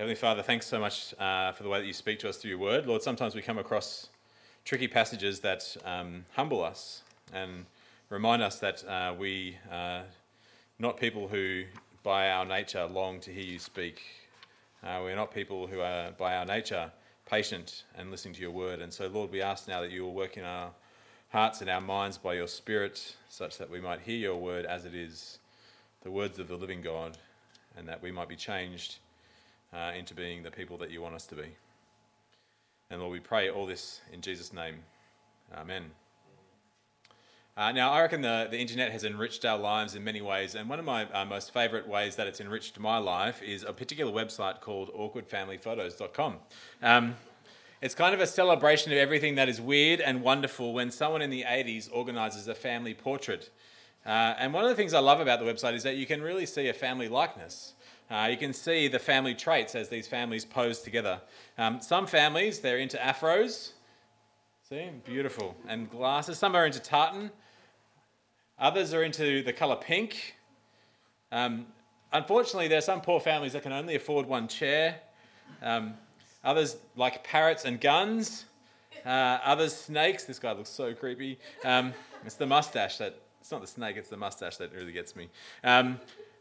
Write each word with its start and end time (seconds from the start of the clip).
Heavenly 0.00 0.16
Father, 0.16 0.42
thanks 0.42 0.64
so 0.64 0.80
much 0.80 1.12
uh, 1.18 1.52
for 1.52 1.62
the 1.62 1.68
way 1.68 1.78
that 1.78 1.86
you 1.86 1.92
speak 1.92 2.18
to 2.20 2.28
us 2.30 2.38
through 2.38 2.48
your 2.48 2.58
word. 2.58 2.86
Lord, 2.86 3.02
sometimes 3.02 3.34
we 3.34 3.42
come 3.42 3.58
across 3.58 4.08
tricky 4.64 4.88
passages 4.88 5.40
that 5.40 5.76
um, 5.84 6.24
humble 6.34 6.64
us 6.64 7.02
and 7.34 7.66
remind 8.08 8.40
us 8.40 8.58
that 8.60 8.82
uh, 8.88 9.14
we 9.18 9.58
are 9.70 10.04
not 10.78 10.96
people 10.96 11.28
who, 11.28 11.64
by 12.02 12.30
our 12.30 12.46
nature, 12.46 12.86
long 12.86 13.20
to 13.20 13.30
hear 13.30 13.44
you 13.44 13.58
speak. 13.58 14.00
Uh, 14.82 15.00
we're 15.02 15.14
not 15.14 15.34
people 15.34 15.66
who 15.66 15.80
are, 15.80 16.12
by 16.12 16.34
our 16.34 16.46
nature, 16.46 16.90
patient 17.26 17.84
and 17.94 18.10
listening 18.10 18.32
to 18.32 18.40
your 18.40 18.52
word. 18.52 18.80
And 18.80 18.90
so, 18.90 19.06
Lord, 19.06 19.30
we 19.30 19.42
ask 19.42 19.68
now 19.68 19.82
that 19.82 19.90
you 19.90 20.04
will 20.04 20.14
work 20.14 20.38
in 20.38 20.44
our 20.44 20.70
hearts 21.28 21.60
and 21.60 21.68
our 21.68 21.82
minds 21.82 22.16
by 22.16 22.32
your 22.32 22.48
Spirit, 22.48 23.16
such 23.28 23.58
that 23.58 23.68
we 23.68 23.82
might 23.82 24.00
hear 24.00 24.16
your 24.16 24.36
word 24.36 24.64
as 24.64 24.86
it 24.86 24.94
is, 24.94 25.40
the 26.00 26.10
words 26.10 26.38
of 26.38 26.48
the 26.48 26.56
living 26.56 26.80
God, 26.80 27.18
and 27.76 27.86
that 27.86 28.02
we 28.02 28.10
might 28.10 28.30
be 28.30 28.36
changed 28.36 28.96
uh, 29.72 29.92
into 29.96 30.14
being 30.14 30.42
the 30.42 30.50
people 30.50 30.76
that 30.78 30.90
you 30.90 31.00
want 31.00 31.14
us 31.14 31.26
to 31.26 31.34
be. 31.34 31.56
And 32.90 33.00
Lord, 33.00 33.12
we 33.12 33.20
pray 33.20 33.50
all 33.50 33.66
this 33.66 34.00
in 34.12 34.20
Jesus' 34.20 34.52
name. 34.52 34.76
Amen. 35.56 35.90
Uh, 37.56 37.72
now, 37.72 37.90
I 37.90 38.00
reckon 38.00 38.22
the, 38.22 38.48
the 38.50 38.58
internet 38.58 38.90
has 38.90 39.04
enriched 39.04 39.44
our 39.44 39.58
lives 39.58 39.94
in 39.94 40.02
many 40.02 40.22
ways, 40.22 40.54
and 40.54 40.68
one 40.68 40.78
of 40.78 40.84
my 40.84 41.04
uh, 41.12 41.24
most 41.24 41.52
favourite 41.52 41.86
ways 41.86 42.16
that 42.16 42.26
it's 42.26 42.40
enriched 42.40 42.78
my 42.78 42.96
life 42.96 43.42
is 43.42 43.64
a 43.64 43.72
particular 43.72 44.12
website 44.12 44.60
called 44.60 44.90
awkwardfamilyphotos.com. 44.94 46.36
Um, 46.82 47.16
it's 47.82 47.94
kind 47.94 48.14
of 48.14 48.20
a 48.20 48.26
celebration 48.26 48.92
of 48.92 48.98
everything 48.98 49.34
that 49.34 49.48
is 49.48 49.60
weird 49.60 50.00
and 50.00 50.22
wonderful 50.22 50.72
when 50.72 50.90
someone 50.90 51.22
in 51.22 51.30
the 51.30 51.44
80s 51.44 51.88
organises 51.92 52.46
a 52.48 52.54
family 52.54 52.94
portrait. 52.94 53.50
Uh, 54.06 54.34
and 54.38 54.54
one 54.54 54.64
of 54.64 54.70
the 54.70 54.76
things 54.76 54.94
I 54.94 55.00
love 55.00 55.20
about 55.20 55.40
the 55.40 55.46
website 55.46 55.74
is 55.74 55.82
that 55.82 55.96
you 55.96 56.06
can 56.06 56.22
really 56.22 56.46
see 56.46 56.68
a 56.68 56.74
family 56.74 57.08
likeness. 57.08 57.74
Uh, 58.10 58.26
you 58.28 58.36
can 58.36 58.52
see 58.52 58.88
the 58.88 58.98
family 58.98 59.34
traits 59.34 59.76
as 59.76 59.88
these 59.88 60.08
families 60.08 60.44
pose 60.44 60.80
together. 60.80 61.20
Um, 61.56 61.80
some 61.80 62.06
families, 62.08 62.58
they're 62.58 62.78
into 62.78 62.96
afros. 62.96 63.72
See, 64.68 64.88
beautiful. 65.04 65.54
And 65.68 65.88
glasses. 65.88 66.38
Some 66.38 66.56
are 66.56 66.66
into 66.66 66.80
tartan. 66.80 67.30
Others 68.58 68.94
are 68.94 69.04
into 69.04 69.42
the 69.42 69.52
colour 69.52 69.76
pink. 69.76 70.34
Um, 71.30 71.66
unfortunately, 72.12 72.66
there 72.66 72.78
are 72.78 72.82
some 72.82 73.00
poor 73.00 73.20
families 73.20 73.52
that 73.52 73.62
can 73.62 73.72
only 73.72 73.94
afford 73.94 74.26
one 74.26 74.48
chair. 74.48 75.00
Um, 75.62 75.94
others 76.42 76.76
like 76.96 77.22
parrots 77.22 77.64
and 77.64 77.80
guns. 77.80 78.46
Uh, 79.06 79.38
others 79.44 79.74
snakes. 79.74 80.24
This 80.24 80.40
guy 80.40 80.52
looks 80.52 80.70
so 80.70 80.94
creepy. 80.94 81.38
Um, 81.64 81.92
it's 82.26 82.34
the 82.34 82.46
mustache 82.46 82.98
that. 82.98 83.20
It's 83.40 83.50
not 83.50 83.62
the 83.62 83.66
snake. 83.66 83.96
It's 83.96 84.10
the 84.10 84.18
mustache 84.18 84.58
that 84.58 84.74
really 84.74 84.92
gets 84.92 85.16
me. 85.16 85.30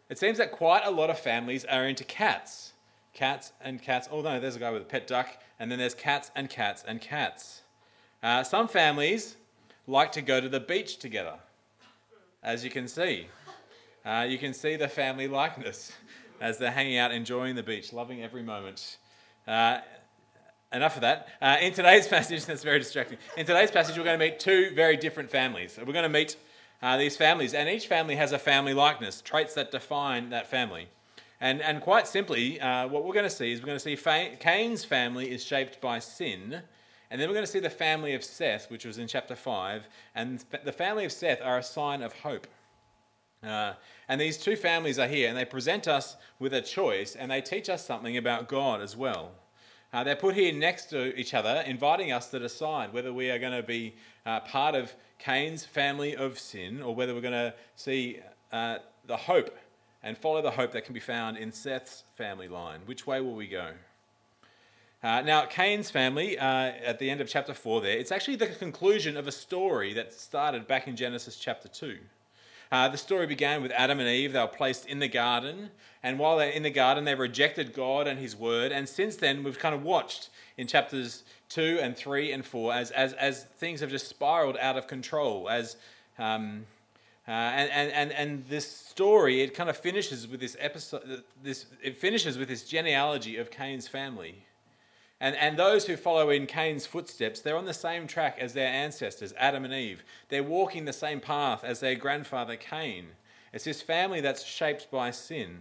It 0.10 0.18
seems 0.18 0.40
that 0.40 0.52
quite 0.52 0.86
a 0.86 0.90
lot 0.90 1.10
of 1.10 1.20
families 1.20 1.66
are 1.66 1.88
into 1.88 2.04
cats. 2.04 2.74
Cats 3.14 3.52
and 3.62 3.82
cats. 3.82 4.10
Oh, 4.12 4.22
no, 4.22 4.40
there's 4.40 4.56
a 4.56 4.60
guy 4.60 4.72
with 4.72 4.82
a 4.82 4.86
pet 4.86 5.08
duck, 5.08 5.28
and 5.60 5.72
then 5.72 5.78
there's 5.78 5.94
cats 5.94 6.32
and 6.36 6.50
cats 6.50 6.84
and 6.88 7.00
cats. 7.00 7.62
Uh, 8.24 8.44
some 8.44 8.68
families 8.68 9.38
like 9.88 10.12
to 10.14 10.22
go 10.22 10.42
to 10.42 10.50
the 10.50 10.60
beach 10.60 10.98
together, 10.98 11.36
as 12.44 12.64
you 12.64 12.72
can 12.72 12.88
see. 12.88 13.28
Uh, 14.06 14.26
you 14.28 14.38
can 14.38 14.54
see 14.54 14.76
the 14.76 14.88
family 14.88 15.28
likeness 15.28 15.92
as 16.42 16.58
they're 16.58 16.72
hanging 16.72 16.98
out, 16.98 17.12
enjoying 17.12 17.56
the 17.56 17.64
beach, 17.64 17.94
loving 17.94 18.24
every 18.24 18.44
moment. 18.44 18.98
Uh, 19.48 19.80
enough 20.74 20.96
of 20.96 21.02
that. 21.02 21.28
Uh, 21.42 21.58
in 21.62 21.74
today's 21.74 22.08
passage, 22.16 22.46
that's 22.46 22.64
very 22.64 22.80
distracting. 22.80 23.18
In 23.38 23.46
today's 23.46 23.72
passage, 23.72 23.98
we're 23.98 24.04
going 24.04 24.20
to 24.20 24.26
meet 24.26 24.40
two 24.40 24.72
very 24.74 24.98
different 24.98 25.30
families. 25.30 25.78
We're 25.78 25.94
going 25.94 26.04
to 26.04 26.10
meet 26.10 26.36
uh, 26.82 26.98
these 26.98 27.18
families, 27.18 27.54
and 27.54 27.68
each 27.68 27.88
family 27.88 28.16
has 28.16 28.32
a 28.32 28.40
family 28.40 28.74
likeness, 28.74 29.22
traits 29.22 29.54
that 29.56 29.72
define 29.72 30.30
that 30.30 30.48
family. 30.48 30.90
And, 31.42 31.62
and 31.62 31.82
quite 31.82 32.08
simply, 32.08 32.60
uh, 32.60 32.88
what 32.88 33.06
we're 33.06 33.14
going 33.14 33.24
to 33.24 33.30
see 33.30 33.52
is 33.52 33.62
we're 33.62 33.68
going 33.68 33.78
to 33.78 33.84
see 33.84 33.96
Fa- 33.96 34.32
Cain's 34.40 34.84
family 34.84 35.32
is 35.32 35.44
shaped 35.44 35.80
by 35.80 36.00
sin, 36.00 36.62
and 37.12 37.20
then 37.20 37.28
we're 37.28 37.34
going 37.34 37.46
to 37.46 37.52
see 37.52 37.60
the 37.60 37.70
family 37.70 38.14
of 38.14 38.24
Seth, 38.24 38.70
which 38.70 38.86
was 38.86 38.98
in 38.98 39.08
chapter 39.08 39.36
5, 39.36 39.88
and 40.16 40.44
the 40.64 40.72
family 40.72 41.06
of 41.06 41.12
Seth 41.12 41.42
are 41.42 41.58
a 41.58 41.64
sign 41.64 42.02
of 42.02 42.14
hope. 42.14 42.48
Uh, 43.42 43.74
and 44.10 44.20
these 44.20 44.38
two 44.38 44.56
families 44.56 45.00
are 45.00 45.08
here, 45.08 45.30
and 45.30 45.38
they 45.38 45.46
present 45.46 45.88
us 45.88 46.18
with 46.40 46.54
a 46.54 46.62
choice, 46.62 47.16
and 47.16 47.32
they 47.32 47.42
teach 47.42 47.70
us 47.70 47.86
something 47.86 48.18
about 48.18 48.50
God 48.50 48.82
as 48.82 48.98
well. 48.98 49.32
Uh, 49.92 50.04
they're 50.04 50.16
put 50.16 50.36
here 50.36 50.54
next 50.54 50.86
to 50.86 51.18
each 51.20 51.34
other, 51.34 51.64
inviting 51.66 52.12
us 52.12 52.30
to 52.30 52.38
decide 52.38 52.94
whether 52.94 53.12
we 53.12 53.32
are 53.32 53.40
going 53.40 53.56
to 53.56 53.64
be 53.64 53.96
uh, 54.26 54.40
part 54.42 54.76
of 54.76 54.94
Cain's 55.18 55.66
family 55.66 56.16
of 56.16 56.38
sin 56.38 56.82
or 56.82 56.94
whether 56.94 57.16
we're 57.16 57.22
going 57.22 57.34
to 57.34 57.54
see 57.76 58.20
uh, 58.52 58.78
the 59.08 59.18
hope 59.18 59.58
and 60.04 60.18
follow 60.18 60.42
the 60.42 60.52
hope 60.52 60.72
that 60.74 60.86
can 60.86 60.94
be 60.94 61.00
found 61.00 61.38
in 61.38 61.52
Seth's 61.52 62.04
family 62.16 62.48
line. 62.48 62.82
Which 62.86 63.08
way 63.08 63.20
will 63.20 63.36
we 63.36 63.48
go? 63.48 63.72
Uh, 65.02 65.22
now, 65.22 65.46
Cain's 65.46 65.90
family, 65.90 66.38
uh, 66.38 66.44
at 66.44 67.00
the 67.00 67.10
end 67.10 67.22
of 67.22 67.28
chapter 67.28 67.54
4 67.54 67.82
there, 67.82 67.98
it's 67.98 68.12
actually 68.12 68.36
the 68.36 68.48
conclusion 68.48 69.18
of 69.18 69.28
a 69.28 69.32
story 69.32 69.94
that 69.94 70.14
started 70.14 70.68
back 70.68 70.88
in 70.88 70.96
Genesis 70.96 71.38
chapter 71.38 71.68
2. 71.68 71.98
Uh, 72.72 72.88
the 72.88 72.98
story 72.98 73.26
began 73.26 73.62
with 73.64 73.72
Adam 73.72 74.00
and 74.00 74.08
Eve. 74.08 74.34
They 74.34 74.40
were 74.40 74.48
placed 74.48 74.86
in 74.86 75.00
the 75.00 75.08
garden, 75.08 75.72
and 76.04 76.20
while 76.20 76.38
they're 76.38 76.50
in 76.50 76.64
the 76.64 76.70
garden, 76.70 77.04
they 77.04 77.16
rejected 77.16 77.74
God 77.74 78.08
and 78.08 78.20
His 78.20 78.36
word. 78.36 78.72
And 78.72 78.88
since 78.88 79.16
then, 79.16 79.44
we've 79.44 79.58
kind 79.58 79.74
of 79.74 79.84
watched 79.84 80.30
in 80.58 80.68
chapters 80.68 81.24
2 81.50 81.80
and 81.82 81.96
3 81.96 82.32
and 82.32 82.46
4 82.46 82.74
as, 82.74 82.92
as, 82.92 83.14
as 83.14 83.44
things 83.44 83.80
have 83.80 83.90
just 83.90 84.08
spiraled 84.08 84.58
out 84.58 84.78
of 84.78 84.86
control. 84.86 85.50
As, 85.50 85.78
um, 86.20 86.66
uh, 87.28 87.32
and, 87.32 87.92
and, 87.92 88.12
and 88.12 88.46
this 88.48 88.70
story, 88.70 89.42
it 89.42 89.54
kind 89.54 89.70
of 89.70 89.78
finishes 89.78 90.28
with 90.28 90.40
this 90.40 90.56
episode, 90.60 91.24
this, 91.44 91.66
it 91.84 91.98
finishes 91.98 92.38
with 92.38 92.48
this 92.48 92.64
genealogy 92.66 93.38
of 93.38 93.50
Cain's 93.50 93.88
family. 93.88 94.44
And, 95.22 95.36
and 95.36 95.58
those 95.58 95.86
who 95.86 95.98
follow 95.98 96.30
in 96.30 96.46
Cain's 96.46 96.86
footsteps, 96.86 97.42
they're 97.42 97.58
on 97.58 97.66
the 97.66 97.74
same 97.74 98.08
track 98.08 98.38
as 98.40 98.54
their 98.54 98.68
ancestors, 98.68 99.34
Adam 99.38 99.66
and 99.66 99.74
Eve. 99.74 100.04
They're 100.30 100.44
walking 100.44 100.86
the 100.86 100.94
same 100.94 101.20
path 101.20 101.64
as 101.64 101.82
their 101.82 101.96
grandfather 101.96 102.56
Cain. 102.56 103.08
It's 103.52 103.66
this 103.66 103.82
family 103.82 104.22
that's 104.22 104.46
shaped 104.46 104.90
by 104.90 105.12
sin. 105.12 105.60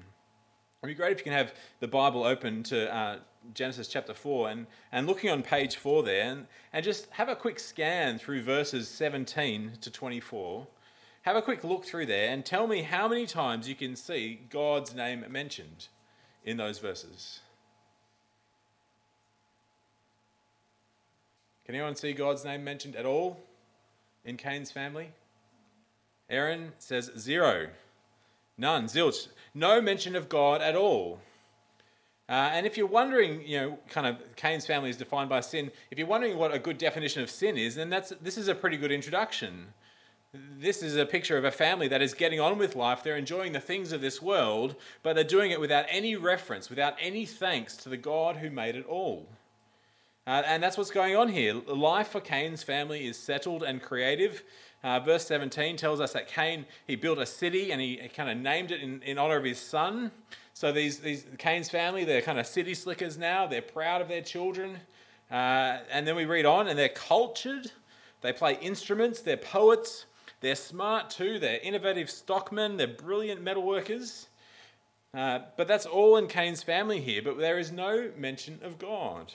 It'd 0.83 0.95
be 0.95 0.95
great 0.95 1.13
if 1.13 1.19
you 1.19 1.25
can 1.25 1.33
have 1.33 1.55
the 1.81 1.89
Bible 1.89 2.23
open 2.23 2.63
to 2.65 2.95
uh, 2.95 3.19
Genesis 3.53 3.89
chapter 3.89 4.15
4 4.15 4.51
and, 4.51 4.67
and 4.93 5.09
looking 5.09 5.31
on 5.31 5.43
page 5.43 5.77
4 5.77 6.05
there 6.05 6.31
and, 6.31 6.47
and 6.73 6.85
just 6.85 7.09
have 7.11 7.29
a 7.29 7.35
quick 7.35 7.59
scan 7.59 8.19
through 8.19 8.43
verses 8.43 8.89
17 8.89 9.73
to 9.81 9.91
24. 9.91 10.69
Have 11.23 11.35
a 11.35 11.43
quick 11.43 11.65
look 11.65 11.85
through 11.85 12.07
there 12.07 12.33
and 12.33 12.45
tell 12.45 12.69
me 12.69 12.83
how 12.83 13.09
many 13.09 13.27
times 13.27 13.69
you 13.69 13.75
can 13.75 13.97
see 13.97 14.41
God's 14.51 14.95
name 14.95 15.25
mentioned 15.29 15.89
in 16.45 16.57
those 16.57 16.79
verses. 16.79 17.41
Can 21.69 21.75
anyone 21.75 21.97
see 21.97 22.15
God's 22.15 22.47
name 22.47 22.65
mentioned 22.65 22.97
at 22.97 23.05
all 23.05 23.39
in 24.25 24.39
Cain's 24.39 24.71
family? 24.71 25.11
Aaron 26.31 26.73
says 26.79 27.11
zero. 27.19 27.69
None, 28.57 28.87
zilch. 28.87 29.29
No 29.53 29.83
mention 29.83 30.17
of 30.17 30.31
God 30.31 30.63
at 30.63 30.75
all. 30.75 31.21
Uh, 32.27 32.49
and 32.55 32.65
if 32.65 32.79
you're 32.79 32.87
wondering, 32.87 33.47
you 33.47 33.61
know, 33.61 33.79
kind 33.91 34.07
of 34.07 34.17
Cain's 34.35 34.65
family 34.65 34.89
is 34.89 34.97
defined 34.97 35.29
by 35.29 35.41
sin, 35.41 35.71
if 35.91 35.99
you're 35.99 36.07
wondering 36.07 36.39
what 36.39 36.55
a 36.55 36.59
good 36.59 36.79
definition 36.79 37.23
of 37.23 37.29
sin 37.29 37.59
is, 37.59 37.75
then 37.75 37.91
that's, 37.91 38.15
this 38.23 38.39
is 38.39 38.49
a 38.49 38.55
pretty 38.55 38.79
good 38.79 38.91
introduction. 38.91 39.67
This 40.33 40.83
is 40.83 40.97
a 40.97 41.05
picture 41.05 41.37
of 41.37 41.45
a 41.45 41.51
family 41.51 41.89
that 41.89 42.01
is 42.01 42.15
getting 42.15 42.41
on 42.41 42.57
with 42.57 42.77
life. 42.77 43.03
They're 43.03 43.19
enjoying 43.19 43.53
the 43.53 43.61
things 43.61 43.93
of 43.93 44.01
this 44.01 44.23
world, 44.23 44.75
but 45.03 45.17
they're 45.17 45.23
doing 45.23 45.51
it 45.51 45.61
without 45.61 45.85
any 45.91 46.17
reference, 46.17 46.71
without 46.71 46.95
any 46.99 47.27
thanks 47.27 47.77
to 47.77 47.91
the 47.91 47.99
God 47.99 48.37
who 48.37 48.49
made 48.49 48.75
it 48.75 48.87
all. 48.87 49.27
Uh, 50.29 50.43
and 50.45 50.63
that's 50.63 50.77
what's 50.77 50.91
going 50.91 51.17
on 51.17 51.27
here. 51.27 51.55
Life 51.55 52.09
for 52.09 52.21
Cain's 52.21 52.63
family 52.63 53.07
is 53.07 53.17
settled 53.17 53.63
and 53.63 53.81
creative. 53.81 54.45
Uh, 54.85 55.01
verse 55.01 55.27
17 55.27 55.79
tells 55.79 56.03
us 56.03 56.13
that 56.13 56.29
Cain, 56.29 56.67
he 56.87 56.97
built 56.97 57.19
a 57.19 57.25
city 57.25 57.73
and 57.73 57.81
he, 57.81 57.97
he 57.97 58.11
kind 58.11 58.29
of 58.29 58.37
named 58.37 58.71
it 58.71 58.83
in, 58.83 59.01
in 59.05 59.17
honor 59.17 59.39
of 59.39 59.45
his 59.45 59.59
son. 59.59 60.11
So 60.53 60.71
these, 60.71 60.99
these 60.99 61.25
Cain's 61.39 61.71
family, 61.71 62.05
they're 62.05 62.21
kind 62.21 62.39
of 62.39 62.47
city 62.47 62.75
slickers 62.75 63.17
now. 63.17 63.47
They're 63.47 63.63
proud 63.63 64.03
of 64.03 64.09
their 64.09 64.21
children. 64.21 64.77
Uh, 65.31 65.79
and 65.91 66.07
then 66.07 66.15
we 66.15 66.27
read 66.27 66.45
on, 66.45 66.69
and 66.69 66.79
they're 66.79 66.91
cultured. 66.91 67.73
They 68.21 68.35
play 68.35 68.59
instruments. 68.61 69.23
They're 69.23 69.39
poets. 69.39 70.05
They're 70.43 70.57
smart 70.57 71.09
too. 71.09 71.39
They're 71.39 71.61
innovative 71.61 72.11
stockmen. 72.11 72.77
They're 72.77 72.87
brilliant 72.87 73.43
metalworkers. 73.43 74.27
Uh, 75.15 75.39
but 75.57 75.67
that's 75.67 75.87
all 75.87 76.19
in 76.19 76.27
Cain's 76.27 76.63
family 76.63 77.01
here. 77.01 77.23
But 77.23 77.39
there 77.39 77.59
is 77.59 77.73
no 77.73 78.11
mention 78.19 78.59
of 78.63 78.79
God. 78.79 79.33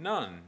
None. 0.00 0.40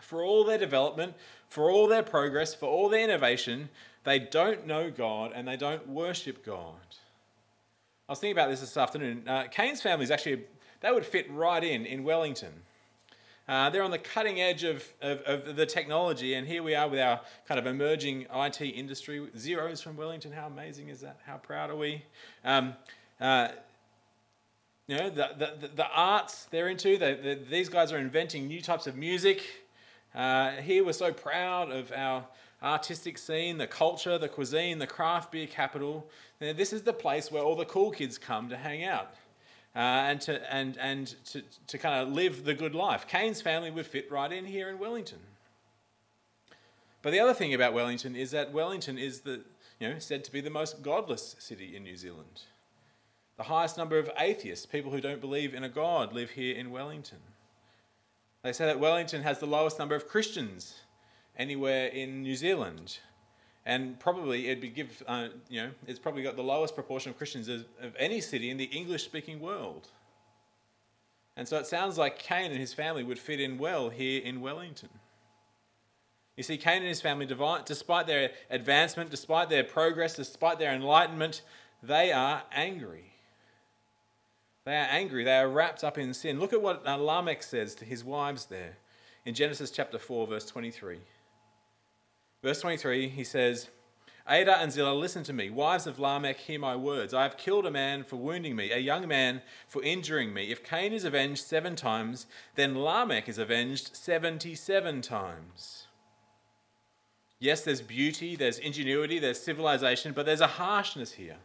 For 0.00 0.22
all 0.22 0.44
their 0.44 0.58
development, 0.58 1.14
for 1.48 1.70
all 1.70 1.86
their 1.86 2.02
progress, 2.02 2.54
for 2.54 2.66
all 2.66 2.88
their 2.88 3.04
innovation, 3.04 3.70
they 4.04 4.18
don't 4.18 4.66
know 4.66 4.90
God 4.90 5.32
and 5.34 5.48
they 5.48 5.56
don't 5.56 5.88
worship 5.88 6.44
God. 6.44 6.74
I 8.08 8.12
was 8.12 8.18
thinking 8.18 8.36
about 8.36 8.50
this 8.50 8.60
this 8.60 8.76
afternoon. 8.76 9.26
Uh, 9.26 9.44
Cain's 9.50 9.80
family 9.80 10.04
is 10.04 10.10
actually, 10.10 10.44
they 10.80 10.90
would 10.90 11.06
fit 11.06 11.30
right 11.30 11.64
in 11.64 11.86
in 11.86 12.04
Wellington. 12.04 12.52
Uh, 13.46 13.68
they're 13.70 13.82
on 13.82 13.90
the 13.90 13.98
cutting 13.98 14.40
edge 14.40 14.64
of, 14.64 14.86
of, 15.02 15.20
of, 15.22 15.56
the 15.56 15.66
technology, 15.66 16.32
and 16.32 16.46
here 16.46 16.62
we 16.62 16.74
are 16.74 16.88
with 16.88 17.00
our 17.00 17.20
kind 17.46 17.60
of 17.60 17.66
emerging 17.66 18.26
IT 18.34 18.60
industry. 18.62 19.20
Xero's 19.36 19.82
from 19.82 19.96
Wellington, 19.98 20.32
how 20.32 20.46
amazing 20.46 20.88
is 20.88 21.02
that? 21.02 21.18
How 21.26 21.36
proud 21.36 21.68
are 21.68 21.76
we? 21.76 22.02
Um, 22.42 22.74
uh, 23.20 23.48
You 24.86 24.98
know, 24.98 25.08
the, 25.08 25.30
the, 25.38 25.68
the 25.68 25.86
arts 25.86 26.46
they're 26.50 26.68
into, 26.68 26.98
these 27.48 27.70
guys 27.70 27.90
are 27.90 27.98
inventing 27.98 28.46
new 28.46 28.60
types 28.60 28.86
of 28.86 28.96
music. 28.96 29.42
Uh, 30.14 30.52
here 30.56 30.84
we're 30.84 30.92
so 30.92 31.10
proud 31.10 31.72
of 31.72 31.90
our 31.92 32.26
artistic 32.62 33.16
scene, 33.16 33.56
the 33.56 33.66
culture, 33.66 34.18
the 34.18 34.28
cuisine, 34.28 34.78
the 34.78 34.86
craft 34.86 35.32
beer 35.32 35.46
capital. 35.46 36.06
This 36.38 36.74
is 36.74 36.82
the 36.82 36.92
place 36.92 37.32
where 37.32 37.42
all 37.42 37.56
the 37.56 37.64
cool 37.64 37.90
kids 37.90 38.18
come 38.18 38.50
to 38.50 38.58
hang 38.58 38.84
out 38.84 39.14
uh, 39.74 39.78
and, 39.78 40.20
to, 40.22 40.54
and, 40.54 40.76
and 40.76 41.14
to, 41.26 41.42
to 41.66 41.78
kind 41.78 42.02
of 42.06 42.12
live 42.14 42.44
the 42.44 42.54
good 42.54 42.74
life. 42.74 43.08
Cain's 43.08 43.40
family 43.40 43.70
would 43.70 43.86
fit 43.86 44.10
right 44.10 44.30
in 44.30 44.44
here 44.44 44.68
in 44.68 44.78
Wellington. 44.78 45.20
But 47.00 47.10
the 47.10 47.20
other 47.20 47.34
thing 47.34 47.54
about 47.54 47.72
Wellington 47.72 48.16
is 48.16 48.32
that 48.32 48.52
Wellington 48.52 48.98
is 48.98 49.20
the, 49.20 49.40
you 49.80 49.88
know, 49.88 49.98
said 49.98 50.24
to 50.24 50.32
be 50.32 50.42
the 50.42 50.50
most 50.50 50.82
godless 50.82 51.36
city 51.38 51.74
in 51.74 51.84
New 51.84 51.96
Zealand. 51.96 52.42
The 53.36 53.44
highest 53.44 53.76
number 53.76 53.98
of 53.98 54.10
atheists, 54.18 54.64
people 54.64 54.92
who 54.92 55.00
don't 55.00 55.20
believe 55.20 55.54
in 55.54 55.64
a 55.64 55.68
God, 55.68 56.12
live 56.12 56.30
here 56.30 56.54
in 56.54 56.70
Wellington. 56.70 57.18
They 58.42 58.52
say 58.52 58.66
that 58.66 58.78
Wellington 58.78 59.22
has 59.22 59.40
the 59.40 59.46
lowest 59.46 59.78
number 59.78 59.94
of 59.94 60.06
Christians 60.06 60.74
anywhere 61.36 61.88
in 61.88 62.22
New 62.22 62.36
Zealand. 62.36 62.98
And 63.66 63.98
probably 63.98 64.46
it'd 64.46 64.60
be 64.60 64.68
give, 64.68 65.02
uh, 65.08 65.28
you 65.48 65.62
know, 65.62 65.70
it's 65.86 65.98
probably 65.98 66.22
got 66.22 66.36
the 66.36 66.42
lowest 66.42 66.74
proportion 66.74 67.10
of 67.10 67.16
Christians 67.16 67.48
of, 67.48 67.64
of 67.80 67.96
any 67.98 68.20
city 68.20 68.50
in 68.50 68.56
the 68.56 68.64
English 68.64 69.04
speaking 69.04 69.40
world. 69.40 69.88
And 71.36 71.48
so 71.48 71.58
it 71.58 71.66
sounds 71.66 71.98
like 71.98 72.18
Cain 72.18 72.50
and 72.52 72.60
his 72.60 72.74
family 72.74 73.02
would 73.02 73.18
fit 73.18 73.40
in 73.40 73.58
well 73.58 73.88
here 73.88 74.22
in 74.22 74.40
Wellington. 74.40 74.90
You 76.36 76.42
see, 76.42 76.56
Cain 76.56 76.78
and 76.78 76.86
his 76.86 77.00
family, 77.00 77.26
despite 77.64 78.06
their 78.06 78.30
advancement, 78.50 79.10
despite 79.10 79.48
their 79.48 79.64
progress, 79.64 80.16
despite 80.16 80.58
their 80.58 80.72
enlightenment, 80.72 81.42
they 81.82 82.12
are 82.12 82.42
angry. 82.52 83.13
They 84.64 84.76
are 84.76 84.88
angry. 84.90 85.24
They 85.24 85.36
are 85.36 85.48
wrapped 85.48 85.84
up 85.84 85.98
in 85.98 86.14
sin. 86.14 86.40
Look 86.40 86.52
at 86.52 86.62
what 86.62 86.86
uh, 86.86 86.96
Lamech 86.96 87.42
says 87.42 87.74
to 87.76 87.84
his 87.84 88.02
wives 88.02 88.46
there 88.46 88.78
in 89.24 89.34
Genesis 89.34 89.70
chapter 89.70 89.98
4, 89.98 90.26
verse 90.26 90.46
23. 90.46 90.98
Verse 92.42 92.60
23, 92.60 93.08
he 93.08 93.24
says, 93.24 93.68
Adah 94.26 94.60
and 94.60 94.72
Zillah, 94.72 94.94
listen 94.94 95.22
to 95.24 95.34
me. 95.34 95.50
Wives 95.50 95.86
of 95.86 95.98
Lamech, 95.98 96.38
hear 96.38 96.58
my 96.58 96.74
words. 96.76 97.12
I 97.12 97.24
have 97.24 97.36
killed 97.36 97.66
a 97.66 97.70
man 97.70 98.04
for 98.04 98.16
wounding 98.16 98.56
me, 98.56 98.72
a 98.72 98.78
young 98.78 99.06
man 99.06 99.42
for 99.68 99.82
injuring 99.82 100.32
me. 100.32 100.50
If 100.50 100.64
Cain 100.64 100.94
is 100.94 101.04
avenged 101.04 101.44
seven 101.44 101.76
times, 101.76 102.26
then 102.54 102.74
Lamech 102.82 103.28
is 103.28 103.36
avenged 103.36 103.94
77 103.94 105.02
times. 105.02 105.86
Yes, 107.38 107.60
there's 107.62 107.82
beauty, 107.82 108.36
there's 108.36 108.58
ingenuity, 108.58 109.18
there's 109.18 109.40
civilization, 109.40 110.12
but 110.12 110.24
there's 110.24 110.40
a 110.40 110.46
harshness 110.46 111.12
here. 111.12 111.36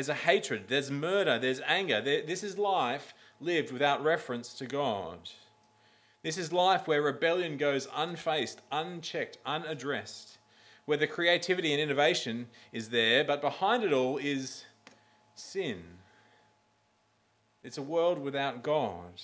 There's 0.00 0.08
a 0.08 0.14
hatred, 0.14 0.64
there's 0.68 0.90
murder, 0.90 1.38
there's 1.38 1.60
anger. 1.66 2.00
This 2.00 2.42
is 2.42 2.56
life 2.56 3.12
lived 3.38 3.70
without 3.70 4.02
reference 4.02 4.54
to 4.54 4.64
God. 4.64 5.28
This 6.22 6.38
is 6.38 6.54
life 6.54 6.88
where 6.88 7.02
rebellion 7.02 7.58
goes 7.58 7.86
unfaced, 7.94 8.62
unchecked, 8.72 9.36
unaddressed, 9.44 10.38
where 10.86 10.96
the 10.96 11.06
creativity 11.06 11.74
and 11.74 11.82
innovation 11.82 12.46
is 12.72 12.88
there, 12.88 13.24
but 13.24 13.42
behind 13.42 13.84
it 13.84 13.92
all 13.92 14.16
is 14.16 14.64
sin. 15.34 15.82
It's 17.62 17.76
a 17.76 17.82
world 17.82 18.18
without 18.18 18.62
God. 18.62 19.20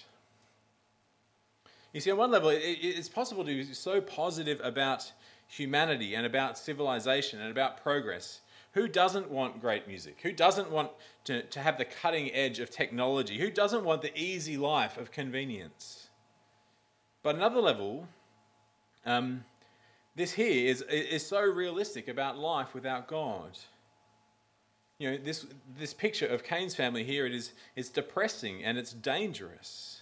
You 1.95 2.03
see, 2.03 2.11
on 2.11 2.19
one 2.19 2.31
level, 2.31 2.51
it's 2.53 3.09
possible 3.09 3.47
to 3.47 3.65
be 3.65 3.65
so 3.73 4.03
positive 4.03 4.61
about 4.63 5.11
humanity 5.47 6.15
and 6.15 6.27
about 6.27 6.59
civilization 6.59 7.41
and 7.41 7.51
about 7.51 7.83
progress. 7.83 8.41
Who 8.77 8.89
doesn't 8.89 9.31
want 9.31 9.63
great 9.63 9.89
music? 9.89 10.19
Who 10.23 10.33
doesn't 10.33 10.71
want 10.71 10.91
to, 11.25 11.43
to 11.45 11.61
have 11.61 11.79
the 11.79 11.87
cutting 11.87 12.31
edge 12.35 12.61
of 12.61 12.69
technology? 12.69 13.39
Who 13.39 13.51
doesn't 13.51 13.83
want 13.85 14.03
the 14.03 14.15
easy 14.15 14.59
life 14.59 14.99
of 14.99 15.11
convenience? 15.11 16.09
But 17.23 17.37
another 17.37 17.63
level, 17.63 18.07
um, 19.07 19.45
this 20.15 20.33
here 20.33 20.69
is, 20.71 20.83
is 20.83 21.27
so 21.27 21.41
realistic 21.41 22.07
about 22.07 22.37
life 22.37 22.75
without 22.75 23.09
God. 23.09 23.59
You 24.99 25.13
know, 25.13 25.17
this, 25.17 25.47
this 25.79 25.95
picture 25.95 26.27
of 26.27 26.45
Cain's 26.45 26.75
family 26.75 27.03
here, 27.03 27.25
it 27.25 27.35
is, 27.35 27.53
it's 27.77 27.89
depressing 27.89 28.63
and 28.63 28.77
it's 28.77 28.93
dangerous. 28.93 29.96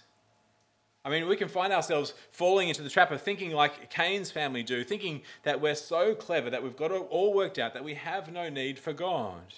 I 1.05 1.09
mean, 1.09 1.27
we 1.27 1.37
can 1.37 1.47
find 1.47 1.71
ourselves 1.71 2.15
falling 2.31 2.67
into 2.67 2.81
the 2.81 2.89
trap 2.89 3.11
of 3.11 3.21
thinking 3.21 3.51
like 3.51 3.91
Cain's 3.91 4.31
family 4.31 4.63
do, 4.63 4.83
thinking 4.83 5.21
that 5.43 5.61
we're 5.61 5.75
so 5.75 6.15
clever, 6.15 6.49
that 6.49 6.63
we've 6.63 6.75
got 6.75 6.89
it 6.89 7.05
all 7.11 7.31
worked 7.31 7.59
out, 7.59 7.75
that 7.75 7.83
we 7.83 7.93
have 7.93 8.33
no 8.33 8.49
need 8.49 8.79
for 8.79 8.91
God. 8.91 9.53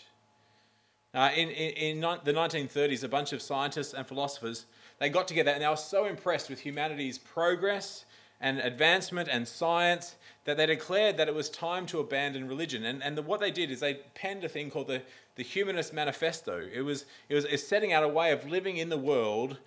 Uh, 1.13 1.31
in, 1.35 1.49
in, 1.49 1.99
in 1.99 1.99
the 2.01 2.33
1930s, 2.33 3.03
a 3.03 3.07
bunch 3.07 3.31
of 3.31 3.41
scientists 3.41 3.93
and 3.93 4.05
philosophers 4.05 4.65
they 4.99 5.09
got 5.09 5.27
together 5.27 5.51
and 5.51 5.61
they 5.61 5.67
were 5.67 5.75
so 5.75 6.05
impressed 6.05 6.49
with 6.49 6.59
humanity's 6.59 7.17
progress 7.17 8.05
and 8.41 8.59
advancement 8.59 9.29
and 9.31 9.47
science 9.47 10.15
that 10.45 10.57
they 10.57 10.65
declared 10.65 11.17
that 11.17 11.27
it 11.27 11.33
was 11.33 11.49
time 11.49 11.85
to 11.87 11.99
abandon 11.99 12.47
religion. 12.47 12.85
And, 12.85 13.03
and 13.03 13.17
the, 13.17 13.21
what 13.21 13.39
they 13.39 13.51
did 13.51 13.71
is 13.71 13.79
they 13.79 13.95
penned 14.15 14.43
a 14.43 14.49
thing 14.49 14.69
called 14.69 14.87
the, 14.87 15.01
the 15.35 15.43
Humanist 15.43 15.93
Manifesto. 15.93 16.67
It 16.71 16.81
was, 16.81 17.05
it 17.29 17.35
was 17.35 17.67
setting 17.67 17.93
out 17.93 18.03
a 18.03 18.07
way 18.07 18.31
of 18.31 18.47
living 18.47 18.77
in 18.77 18.89
the 18.89 18.97
world 18.97 19.57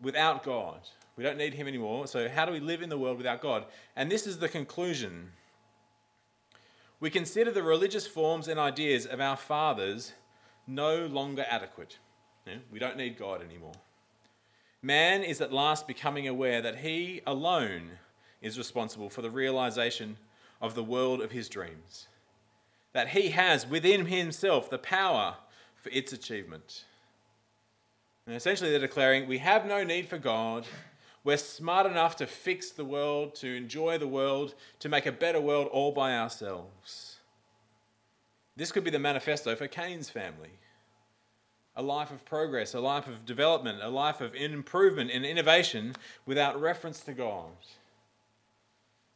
without 0.00 0.42
God. 0.42 0.80
We 1.16 1.24
don't 1.24 1.38
need 1.38 1.54
Him 1.54 1.68
anymore. 1.68 2.06
So, 2.06 2.28
how 2.28 2.44
do 2.44 2.52
we 2.52 2.60
live 2.60 2.82
in 2.82 2.88
the 2.88 2.98
world 2.98 3.18
without 3.18 3.42
God? 3.42 3.66
And 3.96 4.10
this 4.10 4.26
is 4.26 4.38
the 4.38 4.48
conclusion. 4.48 5.30
We 7.00 7.10
consider 7.10 7.50
the 7.50 7.62
religious 7.62 8.06
forms 8.06 8.48
and 8.48 8.58
ideas 8.58 9.06
of 9.06 9.20
our 9.20 9.36
fathers 9.36 10.12
no 10.66 11.06
longer 11.06 11.44
adequate. 11.48 11.98
We 12.70 12.78
don't 12.78 12.96
need 12.96 13.18
God 13.18 13.42
anymore. 13.42 13.74
Man 14.82 15.22
is 15.22 15.40
at 15.40 15.52
last 15.52 15.86
becoming 15.86 16.26
aware 16.26 16.60
that 16.60 16.78
he 16.78 17.20
alone 17.26 17.90
is 18.40 18.58
responsible 18.58 19.08
for 19.08 19.22
the 19.22 19.30
realization 19.30 20.16
of 20.60 20.74
the 20.74 20.82
world 20.82 21.20
of 21.20 21.30
his 21.30 21.48
dreams, 21.48 22.08
that 22.92 23.08
he 23.08 23.28
has 23.30 23.66
within 23.66 24.06
himself 24.06 24.68
the 24.68 24.78
power 24.78 25.36
for 25.76 25.88
its 25.90 26.12
achievement. 26.12 26.84
And 28.26 28.36
essentially, 28.36 28.70
they're 28.70 28.80
declaring 28.80 29.26
we 29.26 29.38
have 29.38 29.66
no 29.66 29.82
need 29.82 30.08
for 30.08 30.18
God. 30.18 30.66
We're 31.24 31.36
smart 31.36 31.86
enough 31.86 32.16
to 32.16 32.26
fix 32.26 32.70
the 32.70 32.84
world, 32.84 33.34
to 33.36 33.54
enjoy 33.54 33.98
the 33.98 34.08
world, 34.08 34.54
to 34.80 34.88
make 34.88 35.06
a 35.06 35.12
better 35.12 35.40
world 35.40 35.68
all 35.68 35.92
by 35.92 36.16
ourselves. 36.16 37.16
This 38.56 38.72
could 38.72 38.84
be 38.84 38.90
the 38.90 38.98
manifesto 38.98 39.54
for 39.54 39.68
Cain's 39.68 40.10
family 40.10 40.50
a 41.74 41.82
life 41.82 42.10
of 42.10 42.24
progress, 42.24 42.74
a 42.74 42.80
life 42.80 43.06
of 43.06 43.24
development, 43.24 43.78
a 43.82 43.88
life 43.88 44.20
of 44.20 44.34
improvement 44.34 45.10
and 45.10 45.24
innovation 45.24 45.94
without 46.26 46.60
reference 46.60 47.00
to 47.00 47.14
God. 47.14 47.50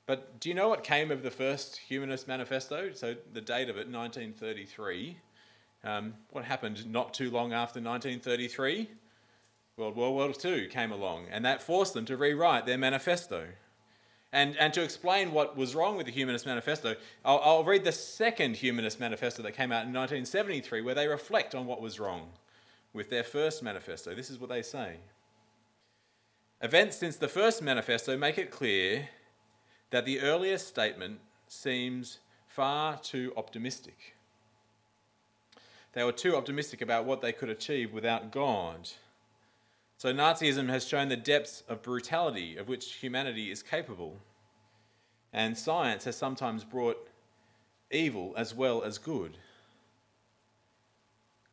But 0.07 0.41
do 0.41 0.49
you 0.49 0.55
know 0.55 0.69
what 0.69 0.83
came 0.83 1.11
of 1.11 1.23
the 1.23 1.31
first 1.31 1.77
Humanist 1.77 2.29
Manifesto? 2.29 2.93
So, 2.95 3.17
the 3.33 3.41
date 3.41 3.69
of 3.69 3.77
it, 3.77 3.91
1933. 3.91 5.19
Um, 5.85 6.15
what 6.31 6.45
happened 6.45 6.91
not 6.91 7.13
too 7.13 7.31
long 7.31 7.53
after 7.53 7.81
1933? 7.81 8.89
World 9.77 9.97
War 9.97 10.33
II 10.43 10.69
came 10.69 10.91
along, 10.91 11.27
and 11.31 11.45
that 11.45 11.63
forced 11.63 11.93
them 11.93 12.07
to 12.07 12.17
rewrite 12.17 12.65
their 12.65 12.79
manifesto. 12.79 13.49
And, 14.33 14.57
and 14.57 14.73
to 14.73 14.83
explain 14.83 15.33
what 15.33 15.55
was 15.55 15.75
wrong 15.75 15.99
with 15.99 16.07
the 16.07 16.13
Humanist 16.13 16.47
Manifesto, 16.47 16.97
I'll, 17.25 17.41
I'll 17.45 17.65
read 17.65 17.85
the 17.85 17.93
second 17.93 18.57
Humanist 18.57 18.99
Manifesto 18.99 19.43
that 19.43 19.53
came 19.53 19.73
out 19.73 19.85
in 19.85 19.93
1973, 19.93 20.81
where 20.81 20.95
they 20.95 21.07
reflect 21.07 21.55
on 21.55 21.67
what 21.67 21.83
was 21.83 22.01
wrong 22.01 22.31
with 22.95 23.11
their 23.11 23.23
first 23.23 23.63
manifesto. 23.63 24.15
This 24.15 24.31
is 24.31 24.41
what 24.41 24.49
they 24.49 24.63
say 24.63 24.97
Events 26.63 26.97
since 26.97 27.17
the 27.17 27.29
first 27.29 27.61
manifesto 27.61 28.17
make 28.17 28.39
it 28.39 28.51
clear 28.51 29.11
that 29.91 30.07
the 30.07 30.21
earlier 30.21 30.57
statement 30.57 31.21
seems 31.49 32.19
far 32.49 32.99
too 32.99 33.31
optimistic. 33.37 34.15
They 35.93 36.03
were 36.03 36.13
too 36.13 36.35
optimistic 36.35 36.81
about 36.81 37.05
what 37.05 37.21
they 37.21 37.33
could 37.33 37.51
achieve 37.51 37.93
without 37.93 38.33
God. 38.33 38.89
So, 39.99 40.13
Nazism 40.13 40.69
has 40.69 40.87
shown 40.87 41.09
the 41.09 41.17
depths 41.17 41.63
of 41.69 41.83
brutality 41.83 42.57
of 42.57 42.69
which 42.69 42.95
humanity 42.95 43.51
is 43.51 43.63
capable. 43.63 44.19
And 45.33 45.57
science 45.57 46.05
has 46.05 46.17
sometimes 46.17 46.65
brought 46.65 47.09
evil 47.91 48.35
as 48.37 48.55
well 48.55 48.83
as 48.83 48.99
good 48.99 49.39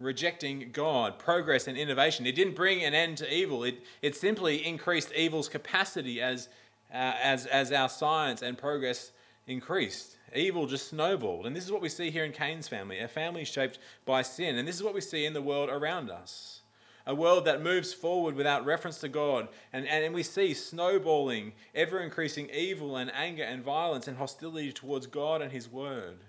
rejecting 0.04 0.70
God, 0.72 1.18
progress, 1.18 1.68
and 1.68 1.78
innovation. 1.78 2.26
It 2.26 2.36
didn't 2.36 2.56
bring 2.56 2.84
an 2.84 2.94
end 2.94 3.18
to 3.18 3.34
evil, 3.34 3.64
it, 3.64 3.82
it 4.02 4.16
simply 4.16 4.66
increased 4.66 5.12
evil's 5.14 5.50
capacity 5.50 6.22
as, 6.22 6.50
uh, 6.94 7.14
as, 7.22 7.46
as 7.48 7.72
our 7.72 7.90
science 7.90 8.42
and 8.42 8.58
progress 8.58 9.12
increased. 9.48 10.18
Evil 10.36 10.66
just 10.66 10.90
snowballed. 10.90 11.46
And 11.46 11.56
this 11.56 11.64
is 11.64 11.72
what 11.72 11.82
we 11.82 11.90
see 11.90 12.10
here 12.10 12.26
in 12.26 12.32
Cain's 12.32 12.68
family 12.68 13.00
a 13.00 13.08
family 13.08 13.46
shaped 13.46 13.80
by 14.06 14.24
sin. 14.24 14.58
And 14.58 14.68
this 14.68 14.76
is 14.76 14.84
what 14.84 14.96
we 14.96 15.02
see 15.02 15.26
in 15.26 15.34
the 15.34 15.42
world 15.42 15.70
around 15.70 16.10
us 16.10 16.63
a 17.06 17.14
world 17.14 17.46
that 17.46 17.62
moves 17.62 17.94
forward 17.94 18.36
without 18.36 18.66
reference 18.66 19.00
to 19.00 19.10
God. 19.10 19.50
And, 19.74 19.88
and 19.88 20.14
we 20.14 20.24
see 20.24 20.54
snowballing, 20.54 21.54
ever 21.76 22.00
increasing 22.00 22.50
evil 22.50 22.98
and 22.98 23.12
anger 23.14 23.44
and 23.44 23.64
violence 23.64 24.08
and 24.08 24.18
hostility 24.18 24.72
towards 24.72 25.08
God 25.08 25.42
and 25.42 25.52
His 25.52 25.70
Word. 25.70 26.20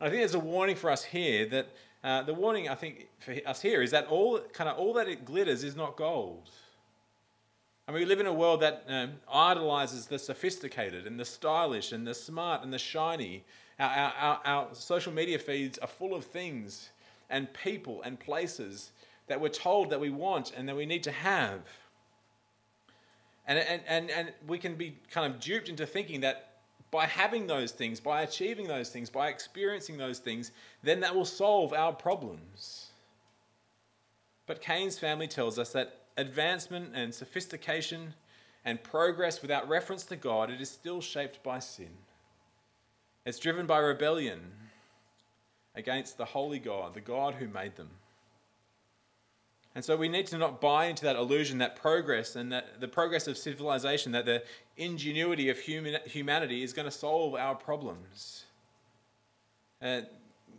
I 0.00 0.08
think 0.08 0.20
there's 0.20 0.34
a 0.34 0.38
warning 0.40 0.76
for 0.76 0.90
us 0.90 1.04
here 1.04 1.46
that 1.46 1.68
uh, 2.02 2.22
the 2.22 2.34
warning 2.34 2.68
I 2.68 2.74
think 2.74 3.08
for 3.20 3.34
us 3.46 3.62
here 3.62 3.80
is 3.80 3.90
that 3.92 4.06
all 4.08 4.38
kind 4.52 4.68
of 4.68 4.76
all 4.76 4.92
that 4.94 5.08
it 5.08 5.24
glitters 5.24 5.64
is 5.64 5.74
not 5.74 5.96
gold. 5.96 6.50
I 7.88 7.92
mean, 7.92 8.00
we 8.00 8.06
live 8.06 8.20
in 8.20 8.26
a 8.26 8.32
world 8.32 8.60
that 8.60 8.84
um, 8.88 9.12
idolizes 9.30 10.06
the 10.06 10.18
sophisticated 10.18 11.06
and 11.06 11.18
the 11.18 11.24
stylish 11.24 11.92
and 11.92 12.06
the 12.06 12.14
smart 12.14 12.62
and 12.62 12.72
the 12.72 12.78
shiny. 12.78 13.44
Our, 13.78 14.12
our, 14.18 14.40
our 14.44 14.68
social 14.74 15.12
media 15.12 15.38
feeds 15.38 15.78
are 15.78 15.88
full 15.88 16.14
of 16.14 16.24
things 16.24 16.90
and 17.30 17.52
people 17.52 18.02
and 18.02 18.18
places 18.20 18.92
that 19.26 19.40
we're 19.40 19.48
told 19.48 19.90
that 19.90 20.00
we 20.00 20.10
want 20.10 20.52
and 20.56 20.68
that 20.68 20.76
we 20.76 20.86
need 20.86 21.02
to 21.04 21.12
have. 21.12 21.60
And, 23.46 23.58
and, 23.58 23.82
and, 23.86 24.10
and 24.10 24.32
we 24.46 24.58
can 24.58 24.74
be 24.74 24.96
kind 25.10 25.32
of 25.32 25.40
duped 25.40 25.68
into 25.68 25.86
thinking 25.86 26.20
that 26.20 26.50
by 26.90 27.06
having 27.06 27.46
those 27.46 27.72
things, 27.72 28.00
by 28.00 28.22
achieving 28.22 28.68
those 28.68 28.88
things, 28.88 29.10
by 29.10 29.28
experiencing 29.28 29.96
those 29.96 30.18
things, 30.18 30.52
then 30.82 31.00
that 31.00 31.14
will 31.14 31.24
solve 31.24 31.72
our 31.72 31.92
problems. 31.92 32.86
But 34.46 34.60
Cain's 34.60 34.98
family 34.98 35.26
tells 35.26 35.58
us 35.58 35.72
that 35.72 36.02
advancement 36.16 36.92
and 36.94 37.12
sophistication 37.12 38.14
and 38.64 38.82
progress 38.82 39.42
without 39.42 39.68
reference 39.68 40.04
to 40.04 40.16
God, 40.16 40.50
it 40.50 40.60
is 40.60 40.70
still 40.70 41.00
shaped 41.00 41.42
by 41.42 41.58
sin. 41.58 41.90
It's 43.26 43.38
driven 43.38 43.66
by 43.66 43.78
rebellion 43.78 44.40
against 45.74 46.16
the 46.16 46.24
holy 46.24 46.58
God, 46.58 46.94
the 46.94 47.00
God 47.00 47.34
who 47.34 47.48
made 47.48 47.76
them. 47.76 47.90
And 49.74 49.84
so 49.84 49.96
we 49.96 50.08
need 50.08 50.26
to 50.28 50.38
not 50.38 50.60
buy 50.60 50.86
into 50.86 51.04
that 51.04 51.16
illusion 51.16 51.58
that 51.58 51.74
progress 51.74 52.36
and 52.36 52.52
that 52.52 52.80
the 52.80 52.86
progress 52.86 53.26
of 53.26 53.36
civilization, 53.36 54.12
that 54.12 54.24
the 54.24 54.44
ingenuity 54.76 55.50
of 55.50 55.58
human, 55.58 55.98
humanity 56.06 56.62
is 56.62 56.72
going 56.72 56.86
to 56.86 56.92
solve 56.92 57.34
our 57.34 57.56
problems. 57.56 58.44
Uh, 59.82 60.02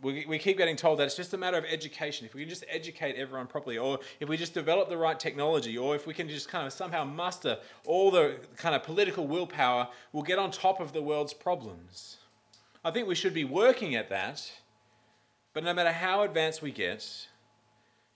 we, 0.02 0.26
we 0.28 0.38
keep 0.38 0.58
getting 0.58 0.76
told 0.76 0.98
that 0.98 1.04
it's 1.04 1.16
just 1.16 1.32
a 1.32 1.38
matter 1.38 1.56
of 1.56 1.64
education. 1.64 2.26
If 2.26 2.34
we 2.34 2.42
can 2.42 2.50
just 2.50 2.64
educate 2.68 3.16
everyone 3.16 3.46
properly, 3.46 3.78
or 3.78 3.98
if 4.20 4.28
we 4.28 4.36
just 4.36 4.52
develop 4.52 4.90
the 4.90 4.98
right 4.98 5.18
technology, 5.18 5.78
or 5.78 5.96
if 5.96 6.06
we 6.06 6.12
can 6.12 6.28
just 6.28 6.48
kind 6.50 6.66
of 6.66 6.72
somehow 6.74 7.04
muster 7.04 7.56
all 7.86 8.10
the 8.10 8.36
kind 8.58 8.74
of 8.74 8.82
political 8.82 9.26
willpower, 9.26 9.88
we'll 10.12 10.22
get 10.22 10.38
on 10.38 10.50
top 10.50 10.80
of 10.80 10.92
the 10.92 11.00
world's 11.00 11.32
problems. 11.32 12.18
I 12.84 12.90
think 12.90 13.08
we 13.08 13.14
should 13.14 13.34
be 13.34 13.44
working 13.44 13.94
at 13.94 14.10
that, 14.10 14.52
but 15.54 15.64
no 15.64 15.72
matter 15.72 15.92
how 15.92 16.22
advanced 16.22 16.60
we 16.60 16.70
get, 16.70 17.26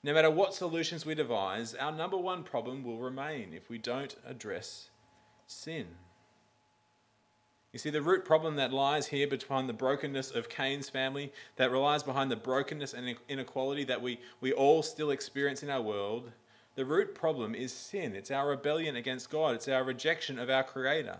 no 0.03 0.15
matter 0.15 0.31
what 0.31 0.55
solutions 0.55 1.05
we 1.05 1.15
devise, 1.15 1.75
our 1.75 1.93
number 1.93 2.17
one 2.17 2.43
problem 2.43 2.83
will 2.83 2.99
remain 2.99 3.53
if 3.53 3.69
we 3.69 3.79
don't 3.79 4.17
address 4.27 4.91
sin. 5.47 5.87
You 7.73 7.79
see, 7.79 7.91
the 7.91 8.03
root 8.03 8.25
problem 8.25 8.57
that 8.57 8.73
lies 8.73 9.07
here 9.07 9.29
behind 9.29 9.69
the 9.69 9.75
brokenness 9.75 10.33
of 10.33 10.49
Cain's 10.49 10.89
family, 10.89 11.33
that 11.57 11.71
relies 11.71 12.03
behind 12.03 12.31
the 12.31 12.37
brokenness 12.37 12.95
and 12.95 13.15
inequality 13.29 13.85
that 13.85 14.03
we, 14.03 14.19
we 14.41 14.53
all 14.53 14.83
still 14.83 15.11
experience 15.11 15.63
in 15.63 15.71
our 15.71 15.83
world, 15.83 16.33
the 16.75 16.85
root 16.85 17.15
problem 17.15 17.55
is 17.55 17.73
sin. 17.73 18.15
It's 18.17 18.31
our 18.31 18.49
rebellion 18.49 18.97
against 18.97 19.31
God, 19.31 19.55
it's 19.55 19.69
our 19.69 19.85
rejection 19.85 20.39
of 20.39 20.51
our 20.51 20.65
Creator. 20.65 21.19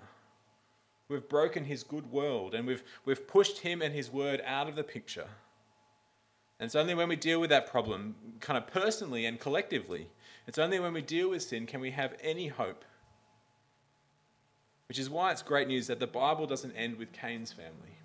We've 1.09 1.29
broken 1.29 1.65
His 1.65 1.83
good 1.83 2.11
world 2.11 2.55
and 2.55 2.67
we've, 2.67 2.83
we've 3.05 3.29
pushed 3.29 3.59
Him 3.59 3.83
and 3.83 3.95
His 3.95 4.11
word 4.11 4.41
out 4.45 4.69
of 4.69 4.77
the 4.77 4.85
picture. 4.85 5.29
And 6.61 6.67
it's 6.67 6.77
only 6.77 6.95
when 6.95 7.09
we 7.09 7.17
deal 7.17 7.41
with 7.41 7.49
that 7.49 7.71
problem, 7.71 8.15
kind 8.41 8.59
of 8.59 8.67
personally 8.67 9.25
and 9.25 9.41
collectively, 9.41 10.09
it's 10.47 10.59
only 10.59 10.79
when 10.79 10.93
we 10.93 11.01
deal 11.01 11.31
with 11.31 11.43
sin 11.43 11.65
can 11.65 11.81
we 11.81 11.91
have 11.93 12.15
any 12.23 12.49
hope. 12.49 12.85
Which 14.87 14.99
is 14.99 15.09
why 15.09 15.33
it's 15.33 15.41
great 15.41 15.69
news 15.69 15.87
that 15.87 16.01
the 16.01 16.07
Bible 16.07 16.47
doesn't 16.47 16.73
end 16.73 16.99
with 16.99 17.13
Cain's 17.13 17.51
family. 17.51 17.97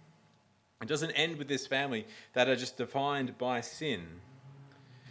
It 0.81 0.87
doesn't 0.87 1.11
end 1.11 1.37
with 1.37 1.49
this 1.49 1.67
family 1.67 2.05
that 2.31 2.47
are 2.47 2.55
just 2.55 2.77
defined 2.77 3.37
by 3.37 3.59
sin. 3.59 4.05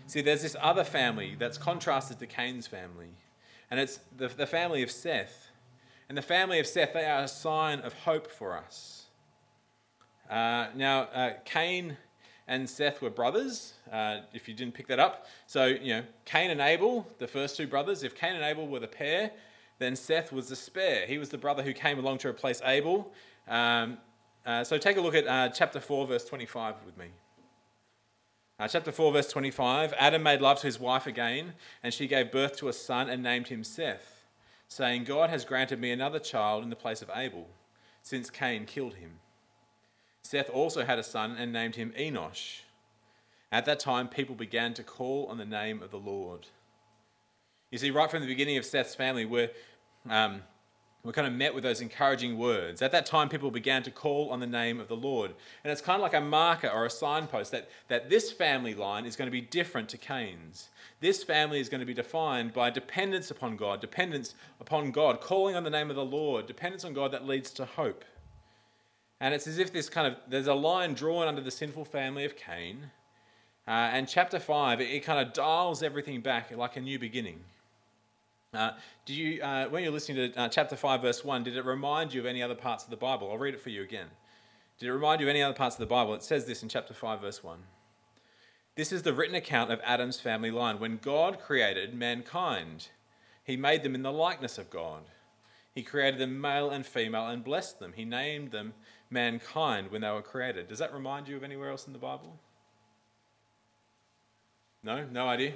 See, 0.07 0.23
there's 0.23 0.43
this 0.43 0.57
other 0.59 0.85
family 0.85 1.37
that's 1.39 1.59
contrasted 1.59 2.19
to 2.21 2.27
Cain's 2.27 2.67
family, 2.67 3.11
and 3.71 3.79
it's 3.79 4.01
the, 4.17 4.29
the 4.29 4.47
family 4.47 4.83
of 4.83 4.91
Seth. 4.91 5.49
And 6.09 6.17
the 6.17 6.23
family 6.23 6.61
of 6.61 6.67
Seth, 6.67 6.95
they 6.95 7.05
are 7.05 7.25
a 7.25 7.29
sign 7.29 7.81
of 7.81 7.93
hope 7.93 8.31
for 8.31 8.57
us. 8.57 9.07
Uh, 10.31 10.69
now, 10.75 11.03
uh, 11.15 11.33
Cain 11.45 11.99
and 12.47 12.69
Seth 12.69 13.01
were 13.01 13.11
brothers, 13.11 13.75
uh, 13.91 14.19
if 14.33 14.49
you 14.49 14.55
didn't 14.55 14.75
pick 14.75 14.87
that 14.89 14.99
up. 14.99 15.27
So, 15.47 15.67
you 15.67 15.95
know, 15.95 16.03
Cain 16.25 16.51
and 16.51 16.61
Abel, 16.61 17.07
the 17.19 17.27
first 17.27 17.57
two 17.57 17.67
brothers, 17.67 18.03
if 18.03 18.15
Cain 18.15 18.35
and 18.35 18.45
Abel 18.45 18.67
were 18.67 18.81
the 18.81 18.87
pair, 18.87 19.31
then 19.79 19.97
Seth 19.97 20.33
was 20.33 20.49
the 20.49 20.57
spare. 20.57 21.07
He 21.07 21.19
was 21.19 21.31
the 21.31 21.39
brother 21.39 21.63
who 21.63 21.73
came 21.73 21.99
along 21.99 22.19
to 22.19 22.29
replace 22.29 22.61
Abel. 22.65 23.13
Um, 23.49 23.99
uh, 24.45 24.63
so 24.63 24.77
take 24.77 24.99
a 24.99 25.01
look 25.01 25.15
at 25.15 25.27
uh, 25.27 25.49
chapter 25.49 25.81
4, 25.81 26.07
verse 26.07 26.25
25 26.25 26.75
with 26.85 26.97
me. 26.99 27.07
Uh, 28.59 28.69
chapter 28.69 28.93
4, 28.93 29.13
verse 29.13 29.29
25 29.29 29.95
Adam 29.99 30.23
made 30.23 30.41
love 30.41 30.61
to 30.61 30.67
his 30.67 30.79
wife 30.79 31.07
again, 31.07 31.55
and 31.83 31.93
she 31.93 32.07
gave 32.07 32.31
birth 32.31 32.57
to 32.59 32.69
a 32.69 32.73
son 32.73 33.09
and 33.09 33.23
named 33.23 33.49
him 33.49 33.65
Seth, 33.65 34.27
saying, 34.69 35.05
God 35.05 35.31
has 35.31 35.45
granted 35.45 35.81
me 35.81 35.91
another 35.91 36.21
child 36.21 36.63
in 36.63 36.71
the 36.71 36.77
place 36.77 37.03
of 37.03 37.11
Abel, 37.15 37.49
since 38.03 38.31
Cain 38.31 38.65
killed 38.65 38.95
him. 38.95 39.19
Seth 40.25 40.49
also 40.49 40.85
had 40.85 40.99
a 40.99 41.03
son 41.03 41.37
and 41.39 41.53
named 41.53 41.77
him 41.77 41.93
Enosh. 41.99 42.61
At 43.53 43.67
that 43.67 43.79
time, 43.79 44.09
people 44.09 44.35
began 44.35 44.75
to 44.75 44.83
call 44.83 45.27
on 45.27 45.39
the 45.39 45.45
name 45.45 45.83
of 45.83 45.91
the 45.91 45.99
Lord. 45.99 46.47
You 47.71 47.79
see, 47.79 47.91
right 47.91 48.11
from 48.11 48.23
the 48.23 48.27
beginning 48.27 48.57
of 48.57 48.65
Seth's 48.65 48.95
family, 48.95 49.27
we're, 49.27 49.51
um, 50.09 50.43
we're 51.05 51.13
kind 51.13 51.27
of 51.27 51.35
met 51.35 51.55
with 51.55 51.63
those 51.63 51.83
encouraging 51.83 52.39
words. 52.39 52.81
At 52.81 52.91
that 52.93 53.05
time, 53.05 53.29
people 53.29 53.51
began 53.51 53.83
to 53.83 53.91
call 53.91 54.31
on 54.31 54.41
the 54.41 54.47
name 54.47 54.81
of 54.81 54.89
the 54.89 54.97
Lord. 54.97 55.35
And 55.63 55.71
it's 55.71 55.83
kind 55.83 55.97
of 55.97 56.03
like 56.03 56.15
a 56.15 56.21
marker 56.21 56.69
or 56.69 56.87
a 56.87 56.91
signpost 56.91 57.53
that, 57.53 57.69
that 57.89 58.09
this 58.09 58.33
family 58.33 58.75
line 58.75 59.05
is 59.05 59.17
going 59.17 59.27
to 59.27 59.33
be 59.33 59.43
different 59.43 59.91
to 59.91 59.99
Cain's. 59.99 60.71
This 61.01 61.23
family 61.23 61.61
is 61.61 61.69
going 61.69 61.81
to 61.81 61.87
be 61.87 61.95
defined 61.95 62.55
by 62.55 62.71
dependence 62.71 63.31
upon 63.31 63.57
God, 63.57 63.83
dependence 63.83 64.35
upon 64.59 64.91
God, 64.91 65.21
calling 65.21 65.55
on 65.55 65.65
the 65.65 65.71
name 65.71 65.91
of 65.91 65.97
the 65.97 66.05
Lord, 66.05 66.47
dependence 66.47 66.85
on 66.85 66.95
God 66.95 67.13
that 67.13 67.27
leads 67.27 67.51
to 67.53 67.67
hope. 67.67 68.05
And 69.21 69.33
it's 69.33 69.47
as 69.47 69.59
if 69.59 69.73
this 69.73 69.89
kind 69.89 70.07
of, 70.07 70.17
there's 70.29 70.47
a 70.47 70.55
line 70.55 70.95
drawn 70.95 71.29
under 71.29 71.41
the 71.41 71.51
sinful 71.51 71.85
family 71.85 72.25
of 72.25 72.37
Cain. 72.37 72.91
Uh, 73.67 73.71
and 73.71 74.09
chapter 74.09 74.39
5, 74.39 74.81
it, 74.81 74.85
it, 74.85 75.05
kind 75.05 75.27
of 75.27 75.33
dials 75.33 75.83
everything 75.83 76.21
back 76.21 76.55
like 76.55 76.77
a 76.77 76.81
new 76.81 76.99
beginning. 76.99 77.41
Uh, 78.53 78.73
did 79.07 79.17
you, 79.17 79.43
uh, 79.43 79.67
when 79.69 79.83
you're 79.83 79.93
listening 79.93 80.33
to 80.33 80.41
uh, 80.41 80.49
chapter 80.49 80.77
5, 80.77 81.03
verse 81.03 81.25
1, 81.25 81.45
did 81.45 81.57
it 81.57 81.65
remind 81.65 82.13
you 82.13 82.21
of 82.21 82.27
any 82.27 82.43
other 82.43 82.55
parts 82.55 82.85
of 82.85 82.91
the 82.91 82.97
Bible? 82.97 83.31
I'll 83.31 83.39
read 83.39 83.55
it 83.55 83.61
for 83.61 83.71
you 83.71 83.83
again. 83.83 84.07
Did 84.79 84.89
it 84.89 84.93
remind 84.93 85.21
you 85.21 85.27
of 85.27 85.31
any 85.31 85.43
other 85.43 85.55
parts 85.55 85.77
of 85.77 85.81
the 85.81 85.87
Bible? 85.87 86.15
It 86.15 86.23
says 86.23 86.45
this 86.45 86.63
in 86.63 86.69
chapter 86.69 86.93
5, 86.93 87.21
verse 87.21 87.43
1. 87.43 87.59
This 88.77 88.93
is 88.93 89.03
the 89.03 89.15
written 89.15 89.37
account 89.37 89.71
of 89.71 89.81
Adam's 89.85 90.21
family 90.21 90.51
line. 90.51 90.81
When 90.81 90.99
God 90.99 91.39
created 91.39 91.95
mankind, 91.95 92.89
he 93.45 93.57
made 93.57 93.83
them 93.83 93.95
in 93.95 94.03
the 94.03 94.13
likeness 94.13 94.59
of 94.59 94.69
God. 94.69 95.03
He 95.73 95.83
created 95.83 96.21
them 96.21 96.41
male 96.41 96.71
and 96.71 96.85
female 96.85 97.29
and 97.29 97.45
blessed 97.45 97.79
them. 97.79 97.93
He 97.95 98.05
named 98.05 98.51
them 98.51 98.75
mankind 99.15 99.91
when 99.91 100.03
they 100.03 100.11
were 100.11 100.21
created. 100.21 100.69
Does 100.69 100.81
that 100.81 100.93
remind 100.93 101.27
you 101.27 101.37
of 101.37 101.43
anywhere 101.43 101.71
else 101.71 101.87
in 101.87 101.95
the 101.95 101.99
Bible? 101.99 102.39
No? 104.83 105.07
No 105.11 105.27
idea? 105.27 105.55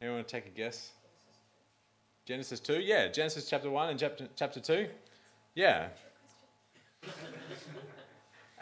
Anyone 0.00 0.18
want 0.18 0.28
to 0.28 0.32
take 0.32 0.46
a 0.46 0.56
guess? 0.56 0.92
Genesis 2.24 2.60
2? 2.60 2.80
Yeah, 2.80 3.08
Genesis 3.08 3.50
chapter 3.50 3.68
1 3.68 3.90
and 3.90 3.98
chapter, 3.98 4.28
chapter 4.36 4.60
2? 4.60 4.86
Yeah. 5.54 5.88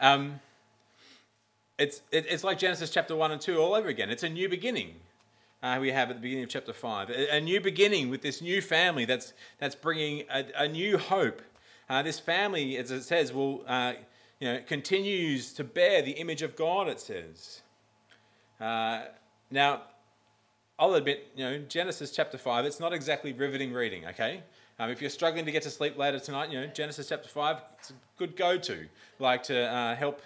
um, 0.01 0.39
it's, 1.77 2.01
it, 2.11 2.25
it's 2.27 2.43
like 2.43 2.57
Genesis 2.57 2.89
chapter 2.89 3.15
1 3.15 3.31
and 3.31 3.39
2 3.39 3.57
all 3.57 3.75
over 3.75 3.87
again. 3.87 4.09
It's 4.09 4.23
a 4.23 4.29
new 4.29 4.49
beginning. 4.49 4.95
Uh, 5.61 5.77
we 5.79 5.91
have 5.91 6.09
at 6.09 6.15
the 6.15 6.21
beginning 6.21 6.43
of 6.43 6.49
chapter 6.49 6.73
5. 6.73 7.09
A, 7.09 7.35
a, 7.35 7.41
new 7.41 7.61
beginning 7.61 8.09
with 8.09 8.21
this 8.21 8.41
new 8.41 8.61
family 8.61 9.05
that's, 9.05 9.33
that's 9.59 9.75
bringing 9.75 10.23
a, 10.31 10.45
a 10.55 10.67
new 10.67 10.97
hope 10.97 11.41
uh, 11.89 12.01
this 12.03 12.19
family, 12.19 12.77
as 12.77 12.91
it 12.91 13.03
says, 13.03 13.33
will 13.33 13.63
uh, 13.67 13.93
you 14.39 14.51
know 14.51 14.59
continues 14.65 15.53
to 15.53 15.63
bear 15.63 16.01
the 16.01 16.11
image 16.11 16.41
of 16.41 16.55
God. 16.55 16.87
It 16.87 16.99
says. 16.99 17.61
Uh, 18.59 19.05
now, 19.51 19.83
I'll 20.79 20.95
admit, 20.95 21.27
you 21.35 21.45
know, 21.45 21.59
Genesis 21.59 22.11
chapter 22.11 22.37
five. 22.37 22.65
It's 22.65 22.79
not 22.79 22.91
exactly 22.91 23.33
riveting 23.33 23.71
reading. 23.71 24.05
Okay, 24.07 24.43
um, 24.79 24.89
if 24.89 25.01
you're 25.01 25.09
struggling 25.09 25.45
to 25.45 25.51
get 25.51 25.63
to 25.63 25.69
sleep 25.69 25.97
later 25.97 26.19
tonight, 26.19 26.51
you 26.51 26.59
know, 26.59 26.67
Genesis 26.67 27.09
chapter 27.09 27.29
five. 27.29 27.57
It's 27.79 27.91
a 27.91 27.93
good 28.17 28.35
go-to, 28.35 28.87
like 29.19 29.43
to 29.43 29.57
uh, 29.67 29.95
help 29.95 30.21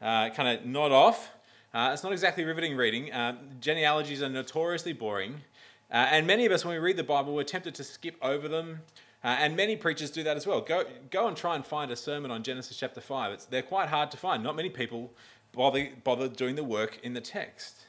uh, 0.00 0.30
kind 0.30 0.58
of 0.58 0.64
nod 0.64 0.92
off. 0.92 1.30
Uh, 1.74 1.90
it's 1.92 2.02
not 2.02 2.12
exactly 2.12 2.44
riveting 2.44 2.76
reading. 2.76 3.10
Genealogies 3.60 4.22
are 4.22 4.28
notoriously 4.28 4.92
boring. 4.92 5.40
And 5.90 6.26
many 6.26 6.46
of 6.46 6.52
us, 6.52 6.64
when 6.64 6.74
we 6.74 6.78
read 6.78 6.96
the 6.96 7.04
Bible, 7.04 7.34
we're 7.34 7.44
tempted 7.44 7.74
to 7.74 7.84
skip 7.84 8.16
over 8.22 8.48
them 8.48 8.80
uh, 9.24 9.36
and 9.38 9.56
many 9.56 9.76
preachers 9.76 10.10
do 10.10 10.22
that 10.24 10.36
as 10.36 10.46
well. 10.46 10.60
Go, 10.60 10.84
go 11.10 11.28
and 11.28 11.36
try 11.36 11.54
and 11.54 11.64
find 11.64 11.90
a 11.90 11.96
sermon 11.96 12.30
on 12.30 12.42
Genesis 12.42 12.76
chapter 12.76 13.00
5. 13.00 13.32
It's, 13.32 13.44
they're 13.44 13.62
quite 13.62 13.88
hard 13.88 14.10
to 14.10 14.16
find. 14.16 14.42
Not 14.42 14.56
many 14.56 14.70
people 14.70 15.12
bother, 15.52 15.88
bother 16.02 16.28
doing 16.28 16.56
the 16.56 16.64
work 16.64 16.98
in 17.02 17.14
the 17.14 17.20
text. 17.20 17.86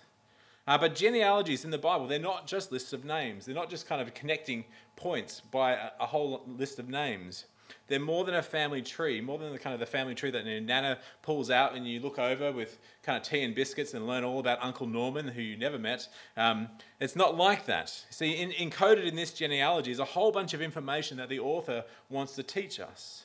Uh, 0.68 0.78
but 0.78 0.96
genealogies 0.96 1.66
in 1.66 1.72
the 1.72 1.78
Bible, 1.78 2.08
they're 2.08 2.20
not 2.20 2.48
just 2.48 2.72
lists 2.72 2.94
of 2.94 3.04
names. 3.04 3.46
They're 3.46 3.56
not 3.56 3.70
just 3.70 3.88
kind 3.88 4.02
of 4.02 4.14
connecting 4.14 4.64
points 4.96 5.42
by 5.52 5.74
a, 5.74 5.90
a 6.00 6.06
whole 6.06 6.44
list 6.48 6.80
of 6.80 6.88
names. 6.88 7.46
They're 7.88 8.00
more 8.00 8.24
than 8.24 8.36
a 8.36 8.42
family 8.42 8.82
tree, 8.82 9.20
more 9.20 9.38
than 9.38 9.52
the 9.52 9.60
kind 9.60 9.74
of 9.74 9.80
the 9.80 9.86
family 9.86 10.16
tree 10.16 10.32
that 10.32 10.46
your 10.46 10.62
Nana 10.62 11.00
pulls 11.22 11.50
out 11.50 11.76
and 11.76 11.88
you 11.88 12.00
look 12.00 12.18
over 12.18 12.52
with 12.52 12.80
kind 13.04 13.18
of 13.18 13.24
tea 13.24 13.44
and 13.44 13.54
biscuits 13.54 13.94
and 13.94 14.08
learn 14.08 14.24
all 14.24 14.40
about 14.40 14.60
Uncle 14.62 14.88
Norman, 14.88 15.28
who 15.28 15.42
you 15.42 15.58
never 15.58 15.78
met. 15.78 16.08
Um, 16.38 16.70
it's 17.00 17.16
not 17.16 17.36
like 17.36 17.66
that. 17.66 17.90
See, 18.10 18.32
in, 18.32 18.52
encoded 18.52 19.06
in 19.06 19.16
this 19.16 19.34
genealogy 19.34 19.92
is 19.92 20.00
a 20.00 20.06
whole 20.06 20.32
bunch 20.32 20.54
of 20.54 20.62
information 20.62 21.18
that 21.18 21.30
the 21.30 21.40
author 21.40 21.84
wants 22.10 22.36
to 22.36 22.44
teach 22.44 22.80
us. 22.80 23.24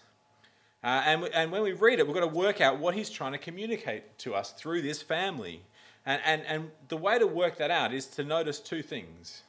Uh, 0.82 1.02
and, 1.06 1.24
and 1.34 1.50
when 1.52 1.62
we 1.62 1.72
read 1.72 1.98
it, 1.98 2.06
we've 2.06 2.14
got 2.14 2.20
to 2.20 2.26
work 2.26 2.60
out 2.60 2.78
what 2.78 2.94
he's 2.94 3.10
trying 3.10 3.32
to 3.32 3.38
communicate 3.38 4.18
to 4.18 4.34
us 4.34 4.52
through 4.52 4.82
this 4.82 5.02
family. 5.02 5.62
And, 6.04 6.20
and, 6.24 6.42
and 6.46 6.70
the 6.88 6.96
way 6.96 7.18
to 7.18 7.26
work 7.26 7.58
that 7.58 7.70
out 7.70 7.92
is 7.92 8.06
to 8.06 8.24
notice 8.24 8.60
two 8.60 8.82
things. 8.82 9.42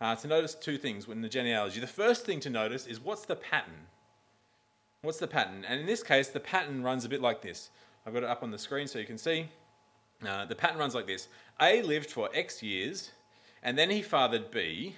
Uh, 0.00 0.16
to 0.16 0.28
notice 0.28 0.54
two 0.54 0.78
things 0.78 1.06
in 1.08 1.20
the 1.20 1.28
genealogy. 1.28 1.78
The 1.78 1.86
first 1.86 2.24
thing 2.24 2.40
to 2.40 2.50
notice 2.50 2.86
is 2.86 2.98
what's 2.98 3.26
the 3.26 3.36
pattern? 3.36 3.86
What's 5.02 5.18
the 5.18 5.26
pattern? 5.26 5.64
And 5.66 5.80
in 5.80 5.86
this 5.86 6.02
case, 6.02 6.28
the 6.28 6.40
pattern 6.40 6.82
runs 6.82 7.06
a 7.06 7.08
bit 7.08 7.22
like 7.22 7.40
this. 7.40 7.70
I've 8.04 8.12
got 8.12 8.22
it 8.22 8.28
up 8.28 8.42
on 8.42 8.50
the 8.50 8.58
screen 8.58 8.86
so 8.86 8.98
you 8.98 9.06
can 9.06 9.16
see. 9.16 9.48
Uh, 10.26 10.44
the 10.44 10.54
pattern 10.54 10.76
runs 10.76 10.94
like 10.94 11.06
this 11.06 11.28
A 11.58 11.80
lived 11.80 12.10
for 12.10 12.28
X 12.34 12.62
years, 12.62 13.10
and 13.62 13.78
then 13.78 13.88
he 13.88 14.02
fathered 14.02 14.50
B. 14.50 14.94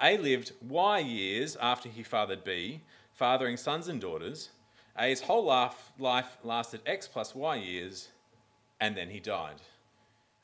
A 0.00 0.16
lived 0.16 0.52
Y 0.68 1.00
years 1.00 1.56
after 1.56 1.88
he 1.88 2.04
fathered 2.04 2.44
B, 2.44 2.82
fathering 3.14 3.56
sons 3.56 3.88
and 3.88 4.00
daughters. 4.00 4.50
A's 4.96 5.20
whole 5.20 5.44
life, 5.44 5.90
life 5.98 6.36
lasted 6.44 6.80
X 6.86 7.08
plus 7.08 7.34
Y 7.34 7.56
years, 7.56 8.10
and 8.80 8.96
then 8.96 9.08
he 9.08 9.18
died. 9.18 9.60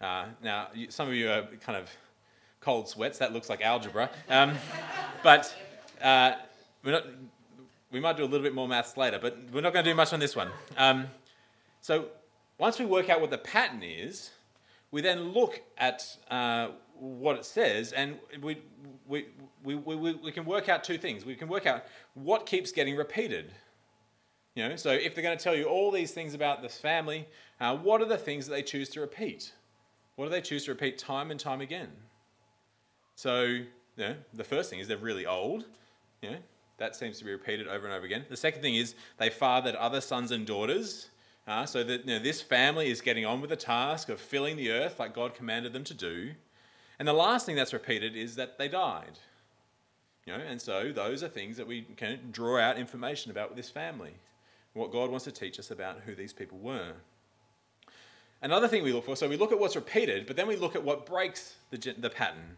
Uh, 0.00 0.26
now, 0.42 0.68
some 0.88 1.06
of 1.06 1.14
you 1.14 1.30
are 1.30 1.42
kind 1.64 1.78
of 1.78 1.88
cold 2.60 2.88
sweats. 2.88 3.18
That 3.18 3.32
looks 3.32 3.48
like 3.48 3.62
algebra. 3.62 4.10
Um, 4.28 4.56
but 5.22 5.54
uh, 6.02 6.32
we're 6.82 6.92
not, 6.92 7.04
we 7.90 8.00
might 8.00 8.16
do 8.16 8.22
a 8.22 8.26
little 8.26 8.42
bit 8.42 8.54
more 8.54 8.68
maths 8.68 8.96
later, 8.96 9.18
but 9.20 9.38
we're 9.52 9.60
not 9.60 9.72
going 9.72 9.84
to 9.84 9.90
do 9.90 9.94
much 9.94 10.12
on 10.12 10.20
this 10.20 10.36
one. 10.36 10.50
Um, 10.76 11.06
so 11.80 12.06
once 12.58 12.78
we 12.78 12.84
work 12.84 13.08
out 13.08 13.20
what 13.20 13.30
the 13.30 13.38
pattern 13.38 13.82
is, 13.82 14.30
we 14.90 15.00
then 15.00 15.32
look 15.32 15.60
at 15.76 16.04
uh, 16.30 16.68
what 16.98 17.36
it 17.36 17.44
says, 17.44 17.92
and 17.92 18.18
we, 18.42 18.58
we, 19.06 19.26
we, 19.62 19.74
we, 19.74 20.14
we 20.14 20.32
can 20.32 20.44
work 20.44 20.68
out 20.68 20.82
two 20.82 20.98
things. 20.98 21.24
We 21.24 21.34
can 21.34 21.48
work 21.48 21.66
out 21.66 21.84
what 22.14 22.46
keeps 22.46 22.72
getting 22.72 22.96
repeated. 22.96 23.52
You 24.54 24.68
know, 24.68 24.76
so 24.76 24.90
if 24.90 25.14
they're 25.14 25.22
going 25.22 25.38
to 25.38 25.42
tell 25.42 25.54
you 25.54 25.64
all 25.64 25.90
these 25.90 26.10
things 26.10 26.34
about 26.34 26.62
this 26.62 26.78
family, 26.78 27.28
uh, 27.60 27.76
what 27.76 28.00
are 28.00 28.06
the 28.06 28.18
things 28.18 28.46
that 28.46 28.54
they 28.54 28.62
choose 28.62 28.88
to 28.90 29.00
repeat? 29.00 29.52
What 30.16 30.24
do 30.24 30.30
they 30.30 30.40
choose 30.40 30.64
to 30.64 30.72
repeat 30.72 30.98
time 30.98 31.30
and 31.30 31.38
time 31.38 31.60
again? 31.60 31.90
So, 33.14 33.42
you 33.42 33.66
know, 33.96 34.14
the 34.34 34.42
first 34.42 34.68
thing 34.68 34.80
is 34.80 34.88
they're 34.88 34.96
really 34.96 35.26
old. 35.26 35.64
You 36.22 36.30
know, 36.30 36.36
that 36.78 36.96
seems 36.96 37.18
to 37.18 37.24
be 37.24 37.32
repeated 37.32 37.68
over 37.68 37.86
and 37.86 37.94
over 37.94 38.06
again. 38.06 38.24
The 38.28 38.36
second 38.36 38.62
thing 38.62 38.76
is 38.76 38.94
they 39.18 39.30
fathered 39.30 39.74
other 39.74 40.00
sons 40.00 40.30
and 40.30 40.46
daughters. 40.46 41.08
Uh, 41.46 41.64
so 41.64 41.82
that 41.82 42.06
you 42.06 42.12
know, 42.14 42.18
this 42.18 42.42
family 42.42 42.90
is 42.90 43.00
getting 43.00 43.24
on 43.24 43.40
with 43.40 43.48
the 43.48 43.56
task 43.56 44.10
of 44.10 44.20
filling 44.20 44.58
the 44.58 44.70
earth 44.70 44.98
like 44.98 45.14
God 45.14 45.34
commanded 45.34 45.72
them 45.72 45.84
to 45.84 45.94
do. 45.94 46.32
And 46.98 47.08
the 47.08 47.14
last 47.14 47.46
thing 47.46 47.56
that's 47.56 47.72
repeated 47.72 48.14
is 48.14 48.36
that 48.36 48.58
they 48.58 48.68
died. 48.68 49.18
You 50.26 50.36
know, 50.36 50.40
and 50.40 50.60
so 50.60 50.92
those 50.92 51.22
are 51.22 51.28
things 51.28 51.56
that 51.56 51.66
we 51.66 51.86
can 51.96 52.18
draw 52.32 52.60
out 52.60 52.76
information 52.76 53.30
about 53.30 53.48
with 53.48 53.56
this 53.56 53.70
family 53.70 54.12
what 54.74 54.92
God 54.92 55.10
wants 55.10 55.24
to 55.24 55.32
teach 55.32 55.58
us 55.58 55.70
about 55.70 56.00
who 56.04 56.14
these 56.14 56.32
people 56.32 56.58
were. 56.58 56.92
Another 58.40 58.68
thing 58.68 58.84
we 58.84 58.92
look 58.92 59.06
for, 59.06 59.16
so 59.16 59.28
we 59.28 59.36
look 59.36 59.50
at 59.50 59.58
what's 59.58 59.74
repeated, 59.74 60.26
but 60.26 60.36
then 60.36 60.46
we 60.46 60.54
look 60.54 60.76
at 60.76 60.84
what 60.84 61.06
breaks 61.06 61.56
the, 61.70 61.94
the 61.98 62.10
pattern. 62.10 62.56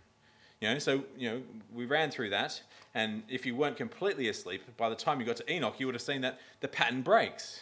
You 0.61 0.69
know, 0.69 0.79
so 0.79 1.05
you 1.17 1.31
know, 1.31 1.43
we 1.73 1.87
ran 1.87 2.11
through 2.11 2.31
that, 2.31 2.61
and 2.95 3.23
if 3.29 3.47
you 3.47 3.57
weren't 3.57 3.77
completely 3.77 4.29
asleep, 4.29 4.63
by 4.77 4.91
the 4.91 4.95
time 4.95 5.19
you 5.19 5.25
got 5.25 5.37
to 5.37 5.53
Enoch, 5.53 5.77
you 5.79 5.87
would 5.87 5.95
have 5.95 6.03
seen 6.03 6.21
that 6.21 6.39
the 6.61 6.69
pattern 6.69 7.01
breaks. 7.01 7.61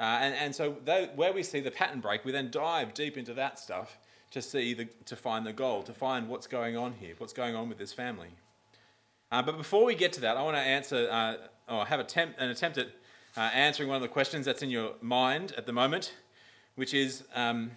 Uh, 0.00 0.18
and, 0.20 0.34
and 0.34 0.54
so 0.54 0.72
where 1.14 1.32
we 1.32 1.42
see 1.42 1.60
the 1.60 1.70
pattern 1.70 2.00
break, 2.00 2.24
we 2.24 2.32
then 2.32 2.50
dive 2.50 2.94
deep 2.94 3.18
into 3.18 3.34
that 3.34 3.58
stuff 3.58 3.98
to 4.30 4.40
see 4.40 4.72
the, 4.72 4.86
to 5.04 5.14
find 5.14 5.46
the 5.46 5.52
goal, 5.52 5.82
to 5.82 5.92
find 5.92 6.28
what's 6.28 6.46
going 6.46 6.76
on 6.76 6.94
here, 6.94 7.14
what's 7.18 7.34
going 7.34 7.54
on 7.54 7.68
with 7.68 7.78
this 7.78 7.92
family. 7.92 8.30
Uh, 9.30 9.42
but 9.42 9.56
before 9.56 9.84
we 9.84 9.94
get 9.94 10.12
to 10.14 10.20
that, 10.22 10.36
I 10.36 10.42
want 10.42 10.56
to 10.56 10.62
answer 10.62 11.08
uh, 11.10 11.34
or 11.68 11.84
have 11.84 12.00
attempt, 12.00 12.40
an 12.40 12.48
attempt 12.48 12.78
at 12.78 12.88
uh, 13.36 13.40
answering 13.40 13.88
one 13.88 13.96
of 13.96 14.02
the 14.02 14.08
questions 14.08 14.46
that's 14.46 14.62
in 14.62 14.70
your 14.70 14.94
mind 15.00 15.52
at 15.56 15.66
the 15.66 15.72
moment, 15.72 16.14
which 16.74 16.94
is 16.94 17.22
um, 17.34 17.70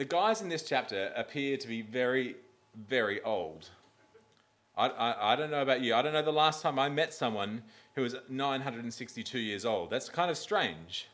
the 0.00 0.06
guys 0.06 0.40
in 0.40 0.48
this 0.48 0.62
chapter 0.62 1.12
appear 1.14 1.58
to 1.58 1.68
be 1.68 1.82
very, 1.82 2.34
very 2.88 3.20
old. 3.20 3.68
I, 4.74 4.88
I, 4.88 5.32
I, 5.32 5.36
don't 5.36 5.50
know 5.50 5.60
about 5.60 5.82
you. 5.82 5.94
I 5.94 6.00
don't 6.00 6.14
know 6.14 6.22
the 6.22 6.32
last 6.32 6.62
time 6.62 6.78
I 6.78 6.88
met 6.88 7.12
someone 7.12 7.62
who 7.94 8.00
was 8.00 8.16
962 8.30 9.38
years 9.38 9.66
old. 9.66 9.90
That's 9.90 10.08
kind 10.08 10.30
of 10.30 10.38
strange. 10.38 11.06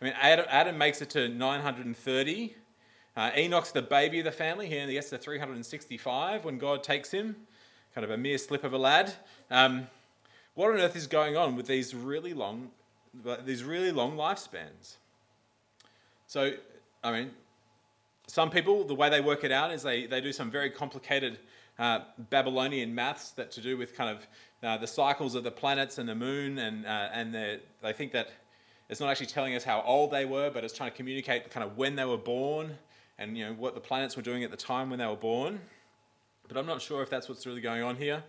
I 0.00 0.04
mean, 0.06 0.14
Adam, 0.20 0.44
Adam 0.48 0.76
makes 0.76 1.00
it 1.00 1.10
to 1.10 1.28
930. 1.28 2.56
Uh, 3.16 3.30
Enoch's 3.36 3.70
the 3.70 3.80
baby 3.80 4.18
of 4.18 4.24
the 4.24 4.32
family. 4.32 4.66
Here. 4.66 4.78
He 4.78 4.82
only 4.82 4.94
gets 4.94 5.10
to 5.10 5.18
365 5.18 6.44
when 6.44 6.58
God 6.58 6.82
takes 6.82 7.12
him. 7.12 7.36
Kind 7.94 8.04
of 8.04 8.10
a 8.10 8.16
mere 8.16 8.38
slip 8.38 8.64
of 8.64 8.72
a 8.72 8.78
lad. 8.78 9.14
Um, 9.52 9.86
what 10.56 10.72
on 10.72 10.80
earth 10.80 10.96
is 10.96 11.06
going 11.06 11.36
on 11.36 11.54
with 11.54 11.66
these 11.66 11.94
really 11.94 12.34
long, 12.34 12.72
these 13.44 13.62
really 13.62 13.92
long 13.92 14.16
lifespans? 14.16 14.96
So, 16.26 16.54
I 17.04 17.12
mean, 17.12 17.30
some 18.32 18.48
people, 18.48 18.82
the 18.82 18.94
way 18.94 19.10
they 19.10 19.20
work 19.20 19.44
it 19.44 19.52
out 19.52 19.70
is 19.72 19.82
they, 19.82 20.06
they 20.06 20.22
do 20.22 20.32
some 20.32 20.50
very 20.50 20.70
complicated 20.70 21.38
uh, 21.78 21.98
Babylonian 22.30 22.94
maths 22.94 23.32
that 23.32 23.50
to 23.50 23.60
do 23.60 23.76
with 23.76 23.94
kind 23.94 24.08
of 24.08 24.26
uh, 24.62 24.78
the 24.78 24.86
cycles 24.86 25.34
of 25.34 25.44
the 25.44 25.50
planets 25.50 25.98
and 25.98 26.08
the 26.08 26.14
moon, 26.14 26.56
and, 26.56 26.86
uh, 26.86 27.10
and 27.12 27.34
they 27.34 27.92
think 27.92 28.10
that 28.12 28.30
it's 28.88 29.00
not 29.00 29.10
actually 29.10 29.26
telling 29.26 29.54
us 29.54 29.64
how 29.64 29.82
old 29.82 30.10
they 30.10 30.24
were, 30.24 30.48
but 30.48 30.64
it's 30.64 30.72
trying 30.72 30.90
to 30.90 30.96
communicate 30.96 31.50
kind 31.50 31.62
of 31.62 31.76
when 31.76 31.94
they 31.94 32.06
were 32.06 32.16
born 32.16 32.78
and 33.18 33.36
you 33.36 33.44
know 33.44 33.52
what 33.52 33.74
the 33.74 33.80
planets 33.82 34.16
were 34.16 34.22
doing 34.22 34.42
at 34.44 34.50
the 34.50 34.56
time 34.56 34.88
when 34.88 34.98
they 34.98 35.06
were 35.06 35.14
born. 35.14 35.60
But 36.48 36.56
I'm 36.56 36.64
not 36.64 36.80
sure 36.80 37.02
if 37.02 37.10
that's 37.10 37.28
what's 37.28 37.44
really 37.44 37.60
going 37.60 37.82
on 37.82 37.96
here. 37.96 38.24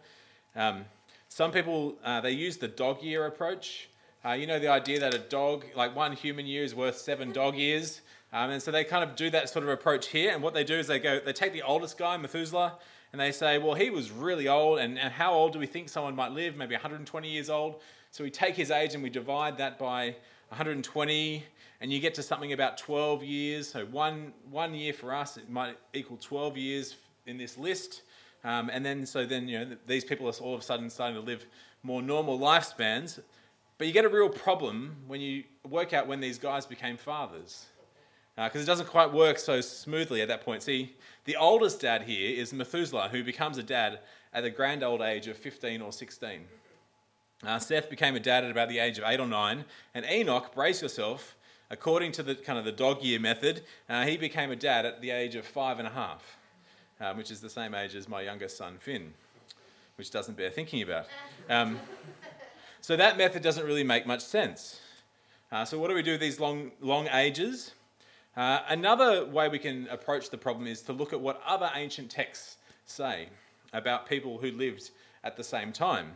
Um, 0.54 0.84
some 1.30 1.54
people, 1.54 1.96
uh, 2.04 2.20
they 2.20 2.32
use 2.32 2.58
the 2.58 2.68
dog 2.68 3.02
year 3.02 3.26
approach. 3.26 3.88
Uh, 4.26 4.34
you 4.34 4.48
know, 4.48 4.60
the 4.60 4.68
idea 4.68 5.00
that 5.00 5.14
a 5.14 5.20
dog, 5.20 5.64
like 5.78 5.96
one 5.96 6.12
human 6.12 6.46
year 6.46 6.66
is 6.66 6.76
worth 6.76 6.98
seven 6.98 7.32
dog 7.32 7.56
years. 7.56 8.02
Um, 8.34 8.50
and 8.50 8.62
so 8.62 8.72
they 8.72 8.84
kind 8.84 9.08
of 9.08 9.16
do 9.16 9.30
that 9.30 9.48
sort 9.48 9.64
of 9.64 9.70
approach 9.70 10.08
here. 10.08 10.34
And 10.34 10.42
what 10.42 10.56
they 10.56 10.64
do 10.64 10.76
is 10.76 10.88
they 10.88 11.00
go, 11.00 11.20
they 11.24 11.34
take 11.34 11.54
the 11.54 11.62
oldest 11.62 12.00
guy, 12.00 12.18
Methuselah, 12.18 12.80
and 13.12 13.22
they 13.22 13.32
say, 13.32 13.60
well, 13.60 13.76
he 13.76 13.92
was 13.92 14.12
really 14.12 14.48
old. 14.48 14.80
And, 14.80 14.98
and 14.98 15.14
how 15.14 15.34
old 15.34 15.54
do 15.54 15.60
we 15.60 15.68
think 15.68 15.88
someone 15.88 16.16
might 16.16 16.32
live? 16.32 16.58
Maybe 16.58 16.74
120 16.74 17.30
years 17.30 17.52
old. 17.52 17.82
So 18.10 18.24
we 18.24 18.32
take 18.32 18.56
his 18.56 18.72
age 18.72 18.96
and 18.96 19.04
we 19.04 19.12
divide 19.12 19.58
that 19.60 19.78
by 19.78 20.16
120, 20.50 21.44
and 21.82 21.92
you 21.92 22.00
get 22.00 22.16
to 22.16 22.24
something 22.24 22.54
about 22.54 22.78
12 22.78 23.24
years. 23.24 23.68
So 23.68 23.86
one, 23.86 24.34
one 24.50 24.74
year 24.74 24.94
for 24.94 25.14
us, 25.14 25.38
it 25.38 25.50
might 25.50 25.78
equal 25.94 26.18
12 26.18 26.58
years 26.58 26.96
in 27.28 27.38
this 27.38 27.58
list. 27.58 28.02
Um, 28.44 28.70
and 28.74 28.84
then, 28.84 29.06
so 29.06 29.26
then, 29.26 29.48
you 29.48 29.60
know, 29.60 29.78
these 29.86 30.04
people 30.04 30.28
are 30.28 30.34
all 30.42 30.56
of 30.56 30.62
a 30.62 30.64
sudden 30.64 30.90
starting 30.90 31.16
to 31.16 31.22
live 31.22 31.46
more 31.84 32.02
normal 32.02 32.40
lifespans. 32.40 33.20
But 33.78 33.88
you 33.88 33.94
get 33.94 34.06
a 34.06 34.10
real 34.10 34.30
problem 34.30 34.96
when 35.08 35.22
you 35.22 35.44
work 35.68 35.94
out 35.94 36.08
when 36.08 36.20
these 36.20 36.40
guys 36.40 36.66
became 36.66 36.98
fathers. 36.98 37.68
Because 38.36 38.62
uh, 38.62 38.64
it 38.64 38.66
doesn't 38.66 38.88
quite 38.88 39.14
work 39.14 39.38
so 39.38 39.62
smoothly 39.62 40.22
at 40.22 40.28
that 40.28 40.44
point. 40.44 40.64
See, 40.64 40.96
the 41.26 41.36
oldest 41.36 41.82
dad 41.82 42.04
here 42.04 42.36
is 42.36 42.52
Methuselah, 42.52 43.10
who 43.10 43.24
becomes 43.24 43.58
a 43.58 43.64
dad 43.64 44.00
at 44.34 44.42
the 44.42 44.50
grand 44.50 44.84
old 44.84 45.02
age 45.02 45.28
of 45.28 45.38
15 45.38 45.82
or 45.82 45.92
16. 45.92 46.42
Uh, 47.46 47.60
Seth 47.60 47.90
became 47.90 48.16
a 48.16 48.20
dad 48.20 48.44
at 48.44 48.52
about 48.52 48.70
the 48.70 48.80
age 48.80 48.98
of 48.98 49.04
8 49.06 49.20
or 49.20 49.28
9. 49.28 49.66
And 49.94 50.06
Enoch, 50.06 50.54
brace 50.56 50.82
yourself, 50.82 51.36
according 51.70 52.12
to 52.14 52.24
the 52.24 52.36
kind 52.36 52.58
of 52.58 52.66
the 52.66 52.72
dog 52.72 53.04
year 53.04 53.20
method, 53.20 53.64
uh, 53.88 54.06
he 54.06 54.18
became 54.18 54.50
a 54.50 54.56
dad 54.56 54.86
at 54.86 55.02
the 55.02 55.12
age 55.12 55.36
of 55.36 55.46
five 55.46 55.78
and 55.78 55.88
a 55.88 55.92
half 55.92 56.38
um, 57.04 57.18
which 57.18 57.32
is 57.32 57.42
the 57.42 57.50
same 57.50 57.74
age 57.74 57.96
as 57.96 58.08
my 58.08 58.22
youngest 58.22 58.58
son, 58.58 58.78
Finn, 58.80 59.14
which 59.98 60.12
doesn't 60.12 60.38
bear 60.38 60.50
thinking 60.50 60.82
about. 60.82 61.08
Um, 61.50 61.80
so 62.82 62.96
that 62.96 63.18
method 63.18 63.42
doesn't 63.42 63.66
really 63.66 63.84
make 63.84 64.06
much 64.06 64.22
sense. 64.22 64.80
Uh, 65.52 65.66
so, 65.66 65.78
what 65.78 65.90
do 65.90 65.94
we 65.94 66.02
do 66.02 66.12
with 66.12 66.22
these 66.22 66.40
long, 66.40 66.72
long 66.82 67.08
ages? 67.10 67.72
Uh, 68.36 68.62
another 68.70 69.26
way 69.26 69.48
we 69.48 69.60
can 69.60 69.88
approach 69.90 70.30
the 70.30 70.38
problem 70.38 70.68
is 70.68 70.82
to 70.82 70.94
look 70.94 71.14
at 71.14 71.20
what 71.20 71.42
other 71.46 71.70
ancient 71.76 72.10
texts 72.10 72.58
say 72.86 73.28
about 73.74 74.08
people 74.08 74.38
who 74.38 74.52
lived 74.52 74.90
at 75.24 75.38
the 75.38 75.44
same 75.44 75.72
time. 75.72 76.12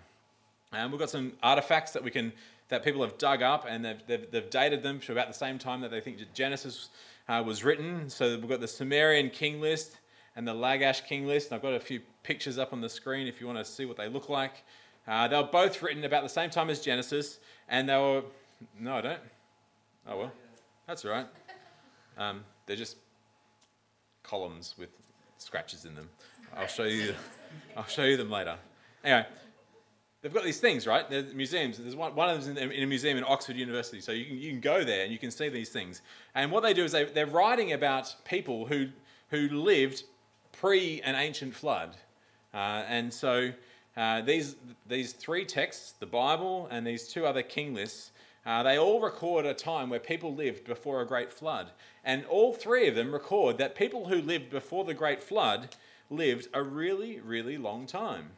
And 0.71 0.91
we've 0.91 0.99
got 0.99 1.09
some 1.09 1.33
artifacts 1.43 1.91
that 1.91 2.03
we 2.03 2.11
can 2.11 2.33
that 2.69 2.83
people 2.83 3.01
have 3.01 3.17
dug 3.17 3.41
up 3.41 3.65
and 3.69 3.85
they've, 3.85 4.01
they've, 4.07 4.29
they've 4.29 4.49
dated 4.49 4.83
them 4.83 4.99
to 4.99 5.13
about 5.13 5.29
the 5.29 5.33
same 5.33 5.57
time 5.57 5.79
that 5.79 5.89
they 5.89 6.01
think 6.01 6.17
Genesis 6.33 6.89
uh, 7.29 7.41
was 7.45 7.63
written. 7.63 8.09
So 8.09 8.37
we've 8.37 8.49
got 8.49 8.59
the 8.59 8.67
Sumerian 8.67 9.29
king 9.29 9.61
list, 9.61 9.97
and 10.37 10.47
the 10.47 10.53
Lagash 10.53 11.05
King 11.05 11.27
list. 11.27 11.47
And 11.47 11.55
I've 11.55 11.61
got 11.61 11.73
a 11.73 11.79
few 11.79 11.99
pictures 12.23 12.57
up 12.57 12.71
on 12.71 12.79
the 12.79 12.87
screen 12.87 13.27
if 13.27 13.41
you 13.41 13.47
want 13.47 13.59
to 13.59 13.65
see 13.65 13.85
what 13.85 13.97
they 13.97 14.07
look 14.07 14.29
like. 14.29 14.63
Uh, 15.05 15.27
they 15.27 15.35
were 15.35 15.43
both 15.43 15.81
written 15.81 16.05
about 16.05 16.23
the 16.23 16.29
same 16.29 16.49
time 16.49 16.69
as 16.69 16.79
Genesis, 16.79 17.39
and 17.67 17.89
they 17.89 17.97
were. 17.97 18.23
No, 18.79 18.97
I 18.97 19.01
don't. 19.01 19.19
Oh 20.07 20.17
well, 20.17 20.31
that's 20.85 21.03
all 21.03 21.11
right. 21.11 21.27
Um, 22.17 22.43
they're 22.65 22.75
just 22.75 22.97
columns 24.23 24.75
with 24.77 24.89
scratches 25.37 25.85
in 25.85 25.95
them. 25.95 26.09
I'll 26.55 26.67
show 26.67 26.83
you. 26.83 27.13
I'll 27.77 27.85
show 27.85 28.03
you 28.03 28.17
them 28.17 28.29
later. 28.29 28.57
Anyway, 29.03 29.25
they've 30.21 30.33
got 30.33 30.43
these 30.43 30.59
things, 30.59 30.85
right? 30.85 31.09
There's 31.09 31.33
museums. 31.33 31.77
There's 31.77 31.95
one, 31.95 32.15
one 32.15 32.29
of 32.29 32.43
them's 32.43 32.57
in, 32.57 32.71
in, 32.71 32.83
a 32.83 32.87
museum 32.87 33.17
in 33.17 33.23
Oxford 33.23 33.55
University. 33.55 34.01
So 34.01 34.11
you 34.11 34.25
can, 34.25 34.37
you 34.37 34.51
can 34.51 34.59
go 34.59 34.83
there 34.83 35.03
and 35.03 35.11
you 35.11 35.19
can 35.19 35.31
see 35.31 35.49
these 35.49 35.69
things. 35.69 36.01
And 36.35 36.51
what 36.51 36.63
they 36.63 36.73
do 36.73 36.83
is 36.83 36.91
they, 36.91 37.05
they're 37.05 37.25
writing 37.25 37.73
about 37.73 38.13
people 38.25 38.65
who, 38.65 38.87
who 39.29 39.47
lived 39.49 40.03
pre 40.51 41.01
an 41.01 41.15
ancient 41.15 41.53
flood. 41.53 41.95
Uh, 42.53 42.83
and 42.87 43.13
so 43.13 43.51
uh, 43.95 44.21
these, 44.21 44.55
these 44.87 45.13
three 45.13 45.45
texts, 45.45 45.93
the 45.99 46.05
Bible 46.05 46.67
and 46.71 46.85
these 46.85 47.07
two 47.07 47.25
other 47.25 47.43
king 47.43 47.73
lists, 47.73 48.11
uh, 48.47 48.63
they 48.63 48.79
all 48.79 49.01
record 49.01 49.45
a 49.45 49.53
time 49.53 49.89
where 49.89 49.99
people 49.99 50.33
lived 50.33 50.63
before 50.63 51.01
a 51.01 51.05
great 51.05 51.33
flood. 51.33 51.71
And 52.05 52.25
all 52.27 52.53
three 52.53 52.87
of 52.87 52.95
them 52.95 53.11
record 53.11 53.57
that 53.57 53.75
people 53.75 54.07
who 54.07 54.21
lived 54.21 54.49
before 54.49 54.85
the 54.85 54.93
great 54.93 55.21
flood 55.21 55.75
lived 56.09 56.47
a 56.53 56.63
really, 56.63 57.19
really 57.19 57.57
long 57.57 57.85
time. 57.85 58.29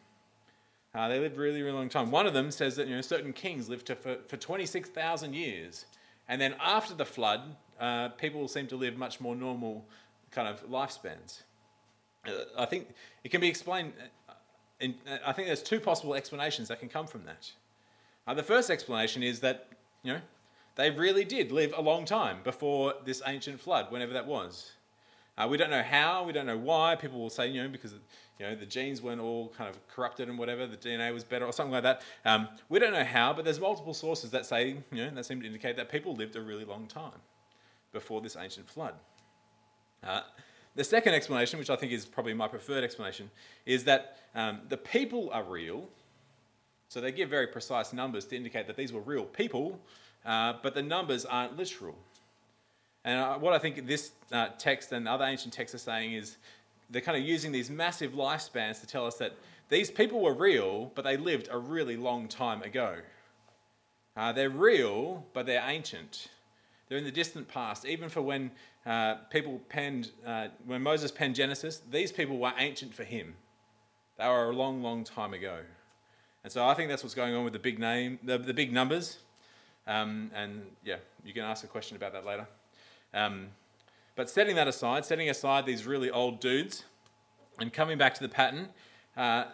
Uh, 0.96 1.08
they 1.08 1.20
lived 1.20 1.38
really, 1.38 1.62
really 1.62 1.78
long 1.78 1.90
time. 1.90 2.10
One 2.10 2.26
of 2.26 2.34
them 2.34 2.50
says 2.50 2.76
that 2.78 2.88
you 2.88 2.96
know 2.96 3.02
certain 3.02 3.32
kings 3.34 3.70
lived 3.70 3.86
to, 3.86 3.96
for, 3.96 4.18
for 4.28 4.36
26,000 4.36 5.36
years, 5.36 5.86
and 6.28 6.42
then 6.42 6.56
after 6.60 6.96
the 6.96 7.06
flood, 7.06 7.42
uh, 7.80 8.10
people 8.10 8.48
seem 8.48 8.66
to 8.68 8.76
live 8.76 8.98
much 8.98 9.22
more 9.22 9.36
normal 9.36 9.86
kind 10.32 10.48
of 10.48 10.68
lifespans. 10.68 11.44
Uh, 12.26 12.32
I 12.58 12.66
think 12.66 12.88
it 13.24 13.30
can 13.30 13.42
be 13.42 13.48
explained. 13.48 13.94
Uh, 14.28 14.34
in, 14.80 14.96
uh, 15.08 15.18
I 15.24 15.34
think 15.34 15.48
there's 15.48 15.62
two 15.62 15.80
possible 15.80 16.16
explanations 16.16 16.68
that 16.70 16.80
can 16.80 16.90
come 16.90 17.06
from 17.06 17.26
that. 17.26 17.52
Uh, 18.26 18.34
the 18.34 18.44
first 18.44 18.72
explanation 18.72 19.22
is 19.22 19.40
that 19.42 19.68
you 20.04 20.14
know 20.14 20.22
they 20.76 20.90
really 20.90 21.26
did 21.26 21.52
live 21.52 21.74
a 21.76 21.82
long 21.82 22.06
time 22.06 22.38
before 22.44 22.94
this 23.04 23.22
ancient 23.28 23.60
flood, 23.60 23.92
whenever 23.92 24.14
that 24.14 24.26
was. 24.26 24.72
Uh, 25.38 25.46
we 25.46 25.58
don't 25.58 25.70
know 25.70 25.84
how, 25.84 26.24
we 26.24 26.32
don't 26.32 26.46
know 26.46 26.58
why. 26.58 26.96
People 26.96 27.20
will 27.20 27.30
say, 27.30 27.48
you 27.48 27.62
know, 27.62 27.68
because 27.68 27.94
you 28.40 28.46
know 28.46 28.56
the 28.56 28.66
genes 28.66 29.02
weren't 29.02 29.20
all 29.20 29.54
kind 29.58 29.70
of 29.70 29.78
corrupted 29.90 30.30
and 30.30 30.38
whatever, 30.38 30.66
the 30.68 30.78
DNA 30.78 31.14
was 31.14 31.24
better 31.26 31.46
or 31.46 31.52
something 31.52 31.74
like 31.74 31.84
that. 31.84 32.02
Um, 32.24 32.48
we 32.70 32.80
don't 32.80 32.94
know 32.94 33.04
how, 33.04 33.34
but 33.34 33.44
there's 33.44 33.60
multiple 33.60 33.94
sources 33.94 34.32
that 34.32 34.46
say, 34.46 34.78
you 34.92 35.06
know, 35.06 35.10
that 35.10 35.26
seem 35.26 35.42
to 35.42 35.48
indicate 35.48 35.76
that 35.76 35.90
people 35.90 36.16
lived 36.16 36.38
a 36.38 36.42
really 36.42 36.66
long 36.66 36.88
time 36.88 37.20
before 37.92 38.22
this 38.22 38.38
ancient 38.38 38.70
flood. 38.70 38.94
Uh, 40.02 40.22
the 40.76 40.84
second 40.86 41.14
explanation, 41.14 41.60
which 41.60 41.70
I 41.70 41.76
think 41.76 41.92
is 41.92 42.06
probably 42.06 42.34
my 42.34 42.48
preferred 42.48 42.86
explanation, 42.86 43.30
is 43.66 43.84
that 43.84 44.18
um, 44.34 44.62
the 44.70 44.78
people 44.78 45.30
are 45.34 45.44
real. 45.44 45.90
So 46.90 47.00
they 47.00 47.12
give 47.12 47.30
very 47.30 47.48
precise 47.48 47.94
numbers 47.94 48.26
to 48.26 48.36
indicate 48.36 48.66
that 48.68 48.76
these 48.76 48.92
were 48.92 49.02
real 49.02 49.24
people, 49.24 49.80
uh, 50.26 50.54
but 50.64 50.74
the 50.74 50.82
numbers 50.82 51.24
aren't 51.24 51.56
literal. 51.56 51.96
And 53.06 53.20
uh, 53.20 53.38
what 53.38 53.54
I 53.54 53.60
think 53.60 53.86
this 53.86 54.12
uh, 54.32 54.50
text 54.58 54.92
and 54.92 55.08
other 55.08 55.24
ancient 55.24 55.54
texts 55.54 55.76
are 55.76 55.80
saying 55.80 56.14
is 56.14 56.38
they're 56.90 57.02
kind 57.02 57.18
of 57.18 57.24
using 57.24 57.52
these 57.52 57.70
massive 57.70 58.14
lifespans 58.14 58.82
to 58.82 58.88
tell 58.88 59.06
us 59.06 59.16
that 59.18 59.34
these 59.70 59.92
people 59.92 60.20
were 60.20 60.34
real, 60.34 60.92
but 60.96 61.04
they 61.04 61.16
lived 61.16 61.48
a 61.52 61.58
really 61.58 61.96
long 61.96 62.28
time 62.28 62.64
ago. 62.64 62.96
Uh, 64.18 64.32
they're 64.32 64.50
real, 64.50 65.24
but 65.34 65.46
they're 65.46 65.64
ancient. 65.68 66.30
They're 66.88 66.98
in 66.98 67.04
the 67.04 67.12
distant 67.12 67.48
past. 67.48 67.86
Even 67.86 68.10
for 68.10 68.24
when 68.24 68.50
uh, 68.88 69.16
people 69.30 69.62
penned, 69.70 70.10
uh, 70.26 70.48
when 70.66 70.82
Moses 70.82 71.12
penned 71.12 71.36
Genesis, 71.36 71.84
these 71.92 72.12
people 72.12 72.40
were 72.40 72.52
ancient 72.58 72.96
for 72.96 73.04
him. 73.04 73.36
They 74.18 74.28
were 74.28 74.50
a 74.50 74.56
long, 74.56 74.82
long 74.82 75.04
time 75.04 75.36
ago. 75.36 75.60
And 76.44 76.52
so 76.52 76.66
I 76.66 76.74
think 76.74 76.90
that's 76.90 77.04
what's 77.04 77.16
going 77.16 77.36
on 77.36 77.44
with 77.44 77.54
the 77.54 77.60
big 77.60 77.80
name, 77.80 78.20
the, 78.24 78.38
the 78.38 78.54
big 78.54 78.72
numbers. 78.72 79.20
Um, 79.88 80.32
and 80.34 80.64
yeah, 80.84 80.98
you 81.26 81.34
can 81.34 81.44
ask 81.44 81.64
a 81.64 81.68
question 81.68 81.98
about 81.98 82.14
that 82.14 82.26
later. 82.26 82.48
Um, 83.14 83.48
but 84.16 84.30
setting 84.30 84.56
that 84.56 84.68
aside, 84.68 85.06
setting 85.06 85.30
aside 85.30 85.66
these 85.66 85.86
really 85.86 86.12
old 86.12 86.40
dudes, 86.40 86.84
and 87.60 87.74
coming 87.74 87.98
back 87.98 88.14
to 88.16 88.22
the 88.22 88.30
pattern, 88.30 88.70
uh, 89.18 89.46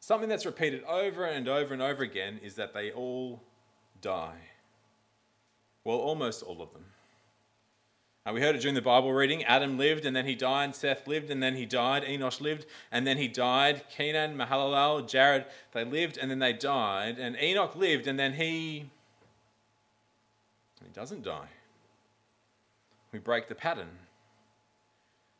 something 0.00 0.28
that's 0.28 0.46
repeated 0.46 0.84
over 0.84 1.24
and 1.24 1.48
over 1.48 1.72
and 1.72 1.82
over 1.82 2.02
again 2.02 2.38
is 2.42 2.54
that 2.56 2.74
they 2.74 2.90
all 2.90 3.42
die. 4.00 4.38
Well, 5.84 5.96
almost 5.96 6.42
all 6.42 6.60
of 6.60 6.72
them. 6.72 6.84
Uh, 8.28 8.32
we 8.32 8.40
heard 8.40 8.54
it 8.56 8.60
during 8.60 8.74
the 8.74 8.82
Bible 8.82 9.12
reading. 9.12 9.42
Adam 9.44 9.78
lived 9.78 10.04
and 10.04 10.14
then 10.14 10.26
he 10.26 10.34
died. 10.34 10.74
Seth 10.74 11.06
lived 11.06 11.30
and 11.30 11.42
then 11.42 11.54
he 11.54 11.64
died. 11.64 12.02
Enosh 12.02 12.40
lived 12.40 12.66
and 12.92 13.06
then 13.06 13.16
he 13.16 13.28
died. 13.28 13.84
Kenan, 13.88 14.36
Mahalalel, 14.36 15.08
Jared, 15.08 15.46
they 15.72 15.84
lived 15.84 16.18
and 16.18 16.30
then 16.30 16.38
they 16.38 16.52
died. 16.52 17.18
And 17.18 17.36
Enoch 17.40 17.74
lived 17.74 18.06
and 18.06 18.18
then 18.18 18.34
he. 18.34 18.90
He 20.84 20.92
doesn't 20.92 21.22
die 21.22 21.48
we 23.12 23.18
break 23.18 23.48
the 23.48 23.54
pattern. 23.54 23.88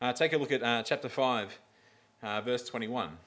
Uh, 0.01 0.13
take 0.13 0.33
a 0.33 0.39
look 0.39 0.53
at 0.53 0.63
uh, 0.63 0.83
chapter 0.83 1.09
5, 1.09 1.59
uh, 2.23 2.41
verse 2.41 2.65
21. 2.65 3.19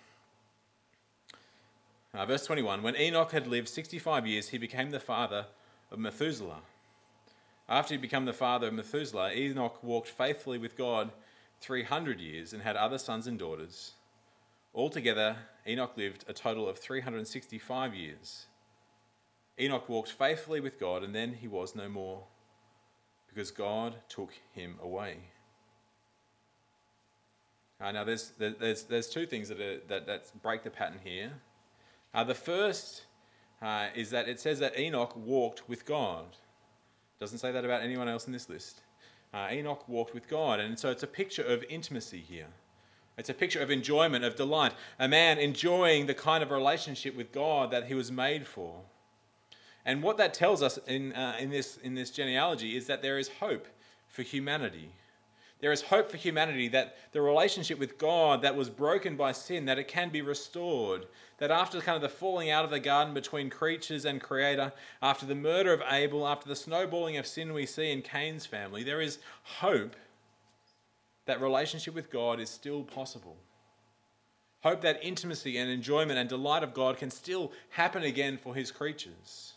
Uh, 2.14 2.26
verse 2.26 2.46
21 2.46 2.82
When 2.82 2.96
Enoch 2.96 3.32
had 3.32 3.48
lived 3.48 3.70
65 3.70 4.26
years, 4.26 4.50
he 4.50 4.58
became 4.58 4.92
the 4.92 5.00
father 5.00 5.48
of 5.92 6.00
Methuselah. 6.00 6.62
After 7.72 7.94
he 7.94 7.98
became 7.98 8.26
the 8.26 8.34
father 8.34 8.68
of 8.68 8.74
Methuselah, 8.74 9.32
Enoch 9.32 9.82
walked 9.82 10.10
faithfully 10.10 10.58
with 10.58 10.78
God 10.78 11.10
300 11.62 12.20
years 12.20 12.52
and 12.52 12.62
had 12.62 12.76
other 12.76 12.98
sons 12.98 13.28
and 13.28 13.40
daughters. 13.40 13.94
Altogether, 14.76 15.38
Enoch 15.66 15.94
lived 15.96 16.26
a 16.28 16.34
total 16.34 16.68
of 16.68 16.78
365 16.78 17.96
years. 17.96 18.48
Enoch 19.58 19.88
walked 19.88 20.12
faithfully 20.12 20.60
with 20.60 20.82
God, 20.82 21.02
and 21.02 21.16
then 21.16 21.36
he 21.36 21.48
was 21.48 21.74
no 21.74 21.88
more 21.88 22.26
because 23.30 23.52
God 23.52 23.96
took 24.10 24.34
him 24.52 24.76
away. 24.84 25.20
Uh, 27.80 27.94
now, 27.94 28.04
there's, 28.04 28.34
there's, 28.38 28.84
there's 28.84 29.08
two 29.08 29.26
things 29.26 29.48
that, 29.48 29.62
are, 29.62 29.80
that, 29.88 30.08
that 30.08 30.42
break 30.42 30.64
the 30.64 30.70
pattern 30.70 31.00
here. 31.06 31.32
Uh, 32.14 32.26
the 32.26 32.36
first 32.36 33.04
uh, 33.62 33.88
is 33.96 34.10
that 34.10 34.28
it 34.28 34.42
says 34.42 34.60
that 34.60 34.78
Enoch 34.78 35.16
walked 35.16 35.70
with 35.70 35.86
God. 35.86 36.36
Doesn't 37.22 37.38
say 37.38 37.52
that 37.52 37.64
about 37.64 37.84
anyone 37.84 38.10
else 38.10 38.26
in 38.26 38.34
this 38.34 38.50
list. 38.50 38.82
Uh, 39.32 39.48
Enoch 39.52 39.88
walked 39.88 40.16
with 40.16 40.28
God, 40.28 40.60
and 40.60 40.78
so 40.78 40.90
it's 40.90 41.04
a 41.04 41.08
picture 41.08 41.44
of 41.44 41.64
intimacy 41.70 42.20
here. 42.20 42.48
It's 43.16 43.30
a 43.30 43.34
picture 43.36 43.62
of 43.62 43.70
enjoyment, 43.70 44.26
of 44.26 44.36
delight. 44.36 44.74
A 44.98 45.08
man 45.08 45.38
enjoying 45.38 46.08
the 46.08 46.16
kind 46.16 46.42
of 46.42 46.50
relationship 46.50 47.16
with 47.16 47.32
God 47.32 47.70
that 47.70 47.86
he 47.86 47.94
was 47.94 48.12
made 48.12 48.48
for. 48.48 48.82
And 49.86 50.02
what 50.02 50.18
that 50.18 50.34
tells 50.34 50.64
us 50.64 50.80
in, 50.88 51.14
uh, 51.14 51.36
in, 51.40 51.52
this, 51.52 51.78
in 51.78 51.94
this 51.94 52.10
genealogy 52.10 52.76
is 52.76 52.88
that 52.88 53.04
there 53.04 53.20
is 53.20 53.30
hope 53.40 53.68
for 54.08 54.24
humanity. 54.24 54.90
There 55.62 55.72
is 55.72 55.84
hope 55.84 56.10
for 56.10 56.18
humanity 56.18 56.68
that 56.70 56.96
the 57.12 57.22
relationship 57.22 57.78
with 57.78 58.00
God 58.00 58.42
that 58.42 58.56
was 58.56 58.70
broken 58.70 59.16
by 59.16 59.32
sin, 59.32 59.66
that 59.66 59.78
it 59.78 59.88
can 59.88 60.10
be 60.10 60.24
restored. 60.24 61.06
That 61.38 61.52
after 61.52 61.80
kind 61.82 61.96
of 61.96 62.02
the 62.02 62.10
falling 62.10 62.50
out 62.50 62.66
of 62.66 62.72
the 62.72 62.80
garden 62.80 63.14
between 63.14 63.52
creatures 63.52 64.04
and 64.04 64.20
creator, 64.20 64.74
after 65.02 65.26
the 65.26 65.36
murder 65.36 65.72
of 65.72 65.84
Abel, 65.90 66.28
after 66.28 66.50
the 66.50 66.56
snowballing 66.56 67.18
of 67.18 67.28
sin 67.28 67.54
we 67.54 67.68
see 67.68 67.92
in 67.92 68.02
Cain's 68.02 68.46
family, 68.46 68.84
there 68.84 69.02
is 69.02 69.20
hope 69.44 69.96
that 71.26 71.40
relationship 71.40 71.94
with 71.94 72.12
God 72.12 72.40
is 72.40 72.50
still 72.50 72.84
possible. 72.84 73.38
Hope 74.64 74.82
that 74.82 75.04
intimacy 75.04 75.58
and 75.58 75.70
enjoyment 75.70 76.20
and 76.20 76.28
delight 76.28 76.64
of 76.64 76.74
God 76.74 76.98
can 76.98 77.12
still 77.12 77.52
happen 77.70 78.04
again 78.04 78.38
for 78.38 78.56
his 78.56 78.72
creatures. 78.72 79.54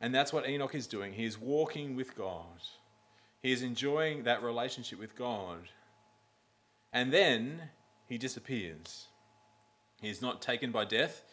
And 0.00 0.14
that's 0.14 0.32
what 0.32 0.48
Enoch 0.48 0.74
is 0.74 0.86
doing. 0.86 1.12
He 1.12 1.24
is 1.24 1.38
walking 1.38 1.96
with 1.96 2.16
God, 2.16 2.60
he 3.42 3.52
is 3.52 3.62
enjoying 3.62 4.22
that 4.22 4.42
relationship 4.42 4.98
with 4.98 5.16
God. 5.16 5.68
And 6.92 7.12
then 7.12 7.62
he 8.08 8.18
disappears. 8.18 9.06
He 10.00 10.10
is 10.10 10.22
not 10.22 10.42
taken 10.42 10.70
by 10.70 10.84
death. 10.84 11.24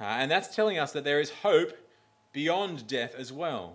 Uh, 0.00 0.04
and 0.04 0.30
that's 0.30 0.54
telling 0.54 0.78
us 0.78 0.92
that 0.92 1.04
there 1.04 1.20
is 1.20 1.30
hope 1.30 1.72
beyond 2.32 2.86
death 2.86 3.14
as 3.16 3.32
well. 3.32 3.74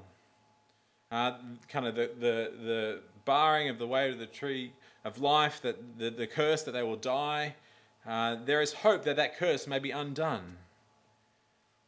Uh, 1.12 1.34
kind 1.70 1.86
of 1.86 1.96
the, 1.96 2.10
the, 2.20 2.52
the 2.64 3.00
barring 3.26 3.70
of 3.70 3.78
the 3.78 3.88
way 3.88 4.10
to 4.10 4.18
the 4.18 4.26
tree 4.26 4.74
of 5.04 5.20
life, 5.20 5.62
that 5.62 6.00
the, 6.00 6.10
the 6.10 6.26
curse 6.26 6.64
that 6.64 6.72
they 6.72 6.82
will 6.82 6.96
die, 6.96 7.56
uh, 8.08 8.38
there 8.46 8.62
is 8.62 8.74
hope 8.74 9.04
that 9.04 9.16
that 9.16 9.38
curse 9.38 9.68
may 9.68 9.80
be 9.80 9.92
undone. 9.92 10.58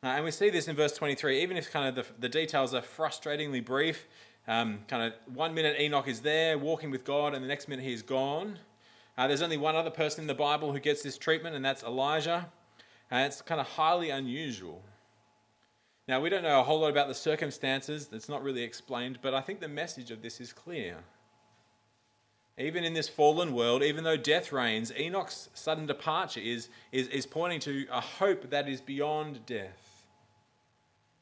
Uh, 0.04 0.08
and 0.08 0.26
we 0.26 0.32
see 0.32 0.50
this 0.50 0.68
in 0.68 0.76
verse 0.76 0.94
23, 0.94 1.42
even 1.42 1.58
if 1.58 1.72
kind 1.72 1.88
of 1.88 1.96
the, 1.96 2.12
the 2.20 2.30
details 2.30 2.74
are 2.74 2.82
frustratingly 2.82 3.64
brief. 3.64 4.06
Um, 4.48 4.80
kind 4.88 5.04
of 5.04 5.36
one 5.36 5.54
minute 5.54 5.80
Enoch 5.80 6.08
is 6.08 6.22
there 6.22 6.58
walking 6.58 6.90
with 6.90 7.04
God, 7.04 7.34
and 7.34 7.44
the 7.44 7.48
next 7.48 7.68
minute 7.68 7.84
he 7.84 7.94
is 7.94 8.02
gone. 8.02 8.60
Uh, 9.18 9.28
there's 9.28 9.42
only 9.42 9.58
one 9.58 9.76
other 9.76 9.90
person 9.90 10.22
in 10.22 10.28
the 10.28 10.34
Bible 10.34 10.72
who 10.72 10.80
gets 10.80 11.02
this 11.02 11.18
treatment, 11.18 11.56
and 11.56 11.66
that's 11.66 11.84
Elijah. 11.84 12.50
And 13.10 13.26
it's 13.26 13.42
kind 13.42 13.60
of 13.60 13.68
highly 13.68 14.10
unusual. 14.10 14.84
Now, 16.08 16.22
we 16.22 16.30
don't 16.30 16.44
know 16.44 16.60
a 16.60 16.64
whole 16.64 16.80
lot 16.80 16.90
about 16.90 17.10
the 17.10 17.16
circumstances, 17.16 18.10
it's 18.14 18.30
not 18.30 18.44
really 18.44 18.64
explained, 18.64 19.20
but 19.22 19.34
I 19.34 19.42
think 19.42 19.60
the 19.60 19.68
message 19.68 20.12
of 20.12 20.22
this 20.22 20.40
is 20.40 20.54
clear. 20.54 20.98
Even 22.58 22.86
in 22.86 22.94
this 22.94 23.10
fallen 23.10 23.54
world, 23.54 23.84
even 23.84 24.04
though 24.04 24.18
death 24.18 24.52
reigns, 24.52 24.92
Enoch's 24.98 25.50
sudden 25.54 25.86
departure 25.86 26.40
is, 26.40 26.70
is, 26.92 27.08
is 27.10 27.26
pointing 27.26 27.60
to 27.62 27.86
a 27.92 28.00
hope 28.00 28.50
that 28.50 28.70
is 28.70 28.80
beyond 28.80 29.46
death. 29.46 29.87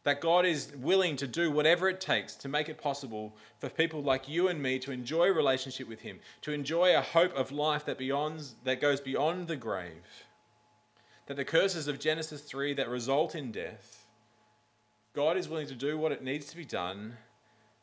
That 0.05 0.21
God 0.21 0.45
is 0.45 0.71
willing 0.77 1.17
to 1.17 1.27
do 1.27 1.51
whatever 1.51 1.89
it 1.89 1.99
takes 1.99 2.35
to 2.35 2.47
make 2.47 2.69
it 2.69 2.81
possible 2.81 3.35
for 3.59 3.69
people 3.69 4.01
like 4.01 4.29
you 4.29 4.47
and 4.47 4.61
me 4.61 4.79
to 4.79 4.91
enjoy 4.91 5.25
a 5.25 5.33
relationship 5.33 5.89
with 5.89 6.01
Him, 6.01 6.19
to 6.43 6.53
enjoy 6.53 6.95
a 6.95 7.01
hope 7.01 7.35
of 7.35 7.51
life 7.51 7.85
that, 7.85 7.97
beyond, 7.97 8.43
that 8.63 8.79
goes 8.79 9.01
beyond 9.01 9.47
the 9.47 9.57
grave. 9.57 10.05
that 11.27 11.37
the 11.37 11.45
curses 11.45 11.87
of 11.87 11.99
Genesis 11.99 12.41
3 12.41 12.73
that 12.75 12.89
result 12.89 13.35
in 13.35 13.51
death, 13.51 14.05
God 15.13 15.37
is 15.37 15.49
willing 15.49 15.67
to 15.67 15.75
do 15.75 15.97
what 15.97 16.11
it 16.11 16.23
needs 16.23 16.45
to 16.47 16.57
be 16.57 16.65
done 16.65 17.17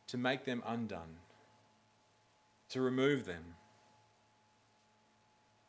to 0.07 0.17
make 0.17 0.45
them 0.45 0.63
undone, 0.65 1.17
to 2.69 2.81
remove 2.81 3.25
them. 3.25 3.55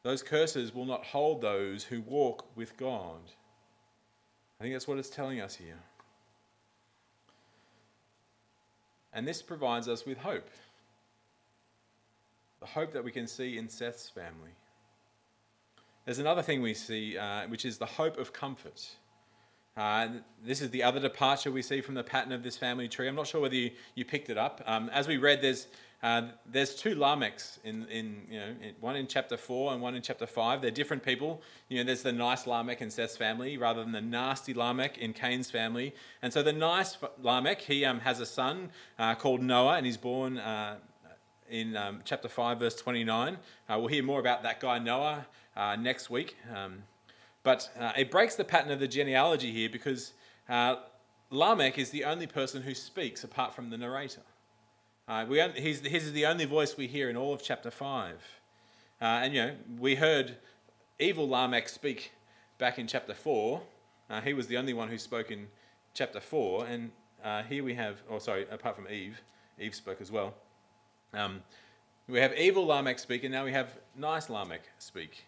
Those 0.02 0.22
curses 0.22 0.74
will 0.74 0.84
not 0.84 1.06
hold 1.06 1.40
those 1.40 1.84
who 1.84 2.02
walk 2.02 2.44
with 2.54 2.76
God. 2.76 3.32
I 4.60 4.64
think 4.64 4.74
that's 4.74 4.86
what 4.86 4.98
it's 4.98 5.08
telling 5.08 5.40
us 5.40 5.56
here. 5.56 5.80
And 9.14 9.26
this 9.26 9.40
provides 9.40 9.88
us 9.88 10.04
with 10.04 10.18
hope. 10.18 10.48
The 12.60 12.66
hope 12.66 12.92
that 12.92 13.04
we 13.04 13.12
can 13.12 13.26
see 13.26 13.56
in 13.56 13.68
Seth's 13.68 14.10
family. 14.10 14.50
There's 16.04 16.18
another 16.18 16.42
thing 16.42 16.60
we 16.60 16.74
see, 16.74 17.16
uh, 17.16 17.46
which 17.48 17.64
is 17.64 17.78
the 17.78 17.86
hope 17.86 18.18
of 18.18 18.32
comfort. 18.32 18.86
Uh, 19.76 20.08
this 20.44 20.60
is 20.60 20.70
the 20.70 20.82
other 20.82 21.00
departure 21.00 21.50
we 21.50 21.62
see 21.62 21.80
from 21.80 21.94
the 21.94 22.02
pattern 22.02 22.32
of 22.32 22.42
this 22.42 22.56
family 22.56 22.88
tree. 22.88 23.08
I'm 23.08 23.14
not 23.14 23.26
sure 23.26 23.40
whether 23.40 23.54
you, 23.54 23.70
you 23.94 24.04
picked 24.04 24.30
it 24.30 24.38
up. 24.38 24.62
Um, 24.66 24.88
as 24.90 25.08
we 25.08 25.16
read, 25.16 25.40
there's, 25.42 25.66
uh, 26.04 26.28
there's 26.44 26.74
two 26.74 26.94
Lamechs, 26.94 27.56
in, 27.64 27.86
in, 27.86 28.26
you 28.30 28.38
know, 28.38 28.54
one 28.78 28.94
in 28.94 29.06
chapter 29.06 29.38
4 29.38 29.72
and 29.72 29.80
one 29.80 29.94
in 29.94 30.02
chapter 30.02 30.26
5. 30.26 30.60
They're 30.60 30.70
different 30.70 31.02
people. 31.02 31.40
You 31.70 31.78
know, 31.78 31.84
there's 31.84 32.02
the 32.02 32.12
nice 32.12 32.46
Lamech 32.46 32.82
in 32.82 32.90
Seth's 32.90 33.16
family 33.16 33.56
rather 33.56 33.82
than 33.82 33.92
the 33.92 34.02
nasty 34.02 34.52
Lamech 34.52 34.98
in 34.98 35.14
Cain's 35.14 35.50
family. 35.50 35.94
And 36.20 36.30
so 36.30 36.42
the 36.42 36.52
nice 36.52 36.98
Lamech, 37.22 37.62
he 37.62 37.86
um, 37.86 38.00
has 38.00 38.20
a 38.20 38.26
son 38.26 38.68
uh, 38.98 39.14
called 39.14 39.40
Noah, 39.40 39.76
and 39.76 39.86
he's 39.86 39.96
born 39.96 40.36
uh, 40.36 40.76
in 41.48 41.74
um, 41.74 42.02
chapter 42.04 42.28
5, 42.28 42.58
verse 42.58 42.74
29. 42.74 43.38
Uh, 43.66 43.78
we'll 43.78 43.86
hear 43.86 44.02
more 44.02 44.20
about 44.20 44.42
that 44.42 44.60
guy 44.60 44.78
Noah 44.78 45.24
uh, 45.56 45.74
next 45.76 46.10
week. 46.10 46.36
Um, 46.54 46.82
but 47.44 47.70
uh, 47.80 47.92
it 47.96 48.10
breaks 48.10 48.34
the 48.34 48.44
pattern 48.44 48.70
of 48.72 48.78
the 48.78 48.88
genealogy 48.88 49.50
here 49.50 49.70
because 49.70 50.12
Lamech 51.30 51.78
is 51.78 51.88
the 51.88 52.04
only 52.04 52.26
person 52.26 52.60
who 52.60 52.74
speaks 52.74 53.24
apart 53.24 53.54
from 53.54 53.70
the 53.70 53.78
narrator. 53.78 54.20
Uh, 55.06 55.26
we, 55.28 55.42
he's, 55.56 55.80
his 55.80 56.04
is 56.04 56.12
the 56.12 56.24
only 56.24 56.46
voice 56.46 56.76
we 56.76 56.86
hear 56.86 57.10
in 57.10 57.16
all 57.16 57.34
of 57.34 57.42
chapter 57.42 57.70
5. 57.70 58.14
Uh, 59.02 59.04
and, 59.04 59.34
you 59.34 59.42
know, 59.42 59.54
we 59.78 59.96
heard 59.96 60.36
evil 60.98 61.28
Lamech 61.28 61.68
speak 61.68 62.12
back 62.56 62.78
in 62.78 62.86
chapter 62.86 63.12
4. 63.12 63.60
he 64.24 64.32
was 64.32 64.46
the 64.46 64.56
only 64.56 64.72
one 64.72 64.88
who 64.88 64.96
spoke 64.96 65.30
in 65.30 65.48
chapter 65.92 66.20
4. 66.20 66.66
And 66.66 66.90
here 67.48 67.62
we 67.62 67.74
have, 67.74 68.02
oh, 68.08 68.18
sorry, 68.18 68.46
apart 68.50 68.76
from 68.76 68.88
Eve, 68.88 69.20
Eve 69.58 69.74
spoke 69.74 70.00
as 70.00 70.10
well. 70.10 70.34
Um, 71.12 71.42
we 72.08 72.20
have 72.20 72.34
evil 72.38 72.66
Lamech 72.66 72.98
speak, 72.98 73.24
and 73.24 73.32
now 73.32 73.44
we 73.44 73.52
have 73.52 73.78
nice 73.96 74.30
Lamech 74.30 74.62
speak. 74.78 75.24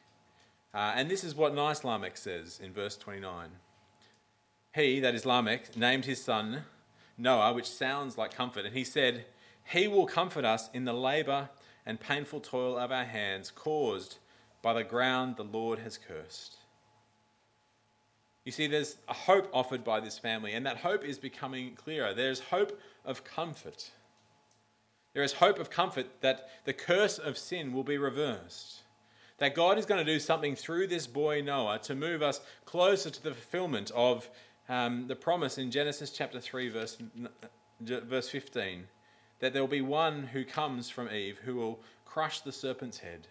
Uh, 0.72 0.92
and 0.94 1.10
this 1.10 1.22
is 1.22 1.34
what 1.34 1.54
nice 1.54 1.84
Lamech 1.84 2.16
says 2.16 2.60
in 2.62 2.72
verse 2.72 2.96
29. 2.96 3.48
He, 4.74 5.00
that 5.00 5.14
is 5.14 5.26
Lamech, 5.26 5.76
named 5.76 6.06
his 6.06 6.22
son 6.22 6.64
Noah, 7.18 7.52
which 7.52 7.68
sounds 7.68 8.18
like 8.18 8.34
comfort, 8.34 8.66
and 8.66 8.74
he 8.74 8.84
said, 8.84 9.24
He 9.68 9.88
will 9.88 10.06
comfort 10.06 10.44
us 10.44 10.70
in 10.72 10.84
the 10.84 10.92
labour 10.92 11.48
and 11.84 12.00
painful 12.00 12.40
toil 12.40 12.76
of 12.78 12.92
our 12.92 13.04
hands 13.04 13.50
caused 13.50 14.18
by 14.62 14.72
the 14.72 14.84
ground 14.84 15.36
the 15.36 15.44
Lord 15.44 15.80
has 15.80 15.98
cursed. 15.98 16.58
You 18.44 18.52
see, 18.52 18.68
there's 18.68 18.96
a 19.08 19.12
hope 19.12 19.50
offered 19.52 19.82
by 19.82 19.98
this 19.98 20.18
family, 20.18 20.52
and 20.52 20.64
that 20.66 20.76
hope 20.76 21.04
is 21.04 21.18
becoming 21.18 21.74
clearer. 21.74 22.14
There's 22.14 22.38
hope 22.38 22.80
of 23.04 23.24
comfort. 23.24 23.90
There 25.14 25.24
is 25.24 25.32
hope 25.32 25.58
of 25.58 25.68
comfort 25.68 26.06
that 26.20 26.48
the 26.64 26.72
curse 26.72 27.18
of 27.18 27.36
sin 27.36 27.72
will 27.72 27.82
be 27.82 27.98
reversed. 27.98 28.82
That 29.38 29.56
God 29.56 29.78
is 29.78 29.86
going 29.86 30.04
to 30.04 30.12
do 30.12 30.20
something 30.20 30.54
through 30.54 30.86
this 30.86 31.08
boy 31.08 31.42
Noah 31.42 31.80
to 31.80 31.96
move 31.96 32.22
us 32.22 32.40
closer 32.64 33.10
to 33.10 33.22
the 33.22 33.32
fulfillment 33.32 33.90
of 33.96 34.30
um, 34.68 35.08
the 35.08 35.16
promise 35.16 35.58
in 35.58 35.72
Genesis 35.72 36.10
chapter 36.10 36.40
3, 36.40 36.68
verse, 36.68 36.98
verse 37.80 38.28
15, 38.28 38.84
that 39.40 39.52
there 39.52 39.62
will 39.62 39.68
be 39.68 39.80
one 39.80 40.24
who 40.24 40.44
comes 40.44 40.88
from 40.88 41.10
Eve 41.10 41.38
who 41.44 41.56
will 41.56 41.80
crush 42.04 42.40
the 42.40 42.52
serpent's 42.52 42.98
head 42.98 43.26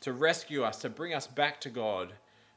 to 0.00 0.12
rescue 0.12 0.62
us, 0.62 0.78
to 0.78 0.88
bring 0.88 1.14
us 1.14 1.26
back 1.26 1.60
to 1.60 1.70
God. 1.70 2.12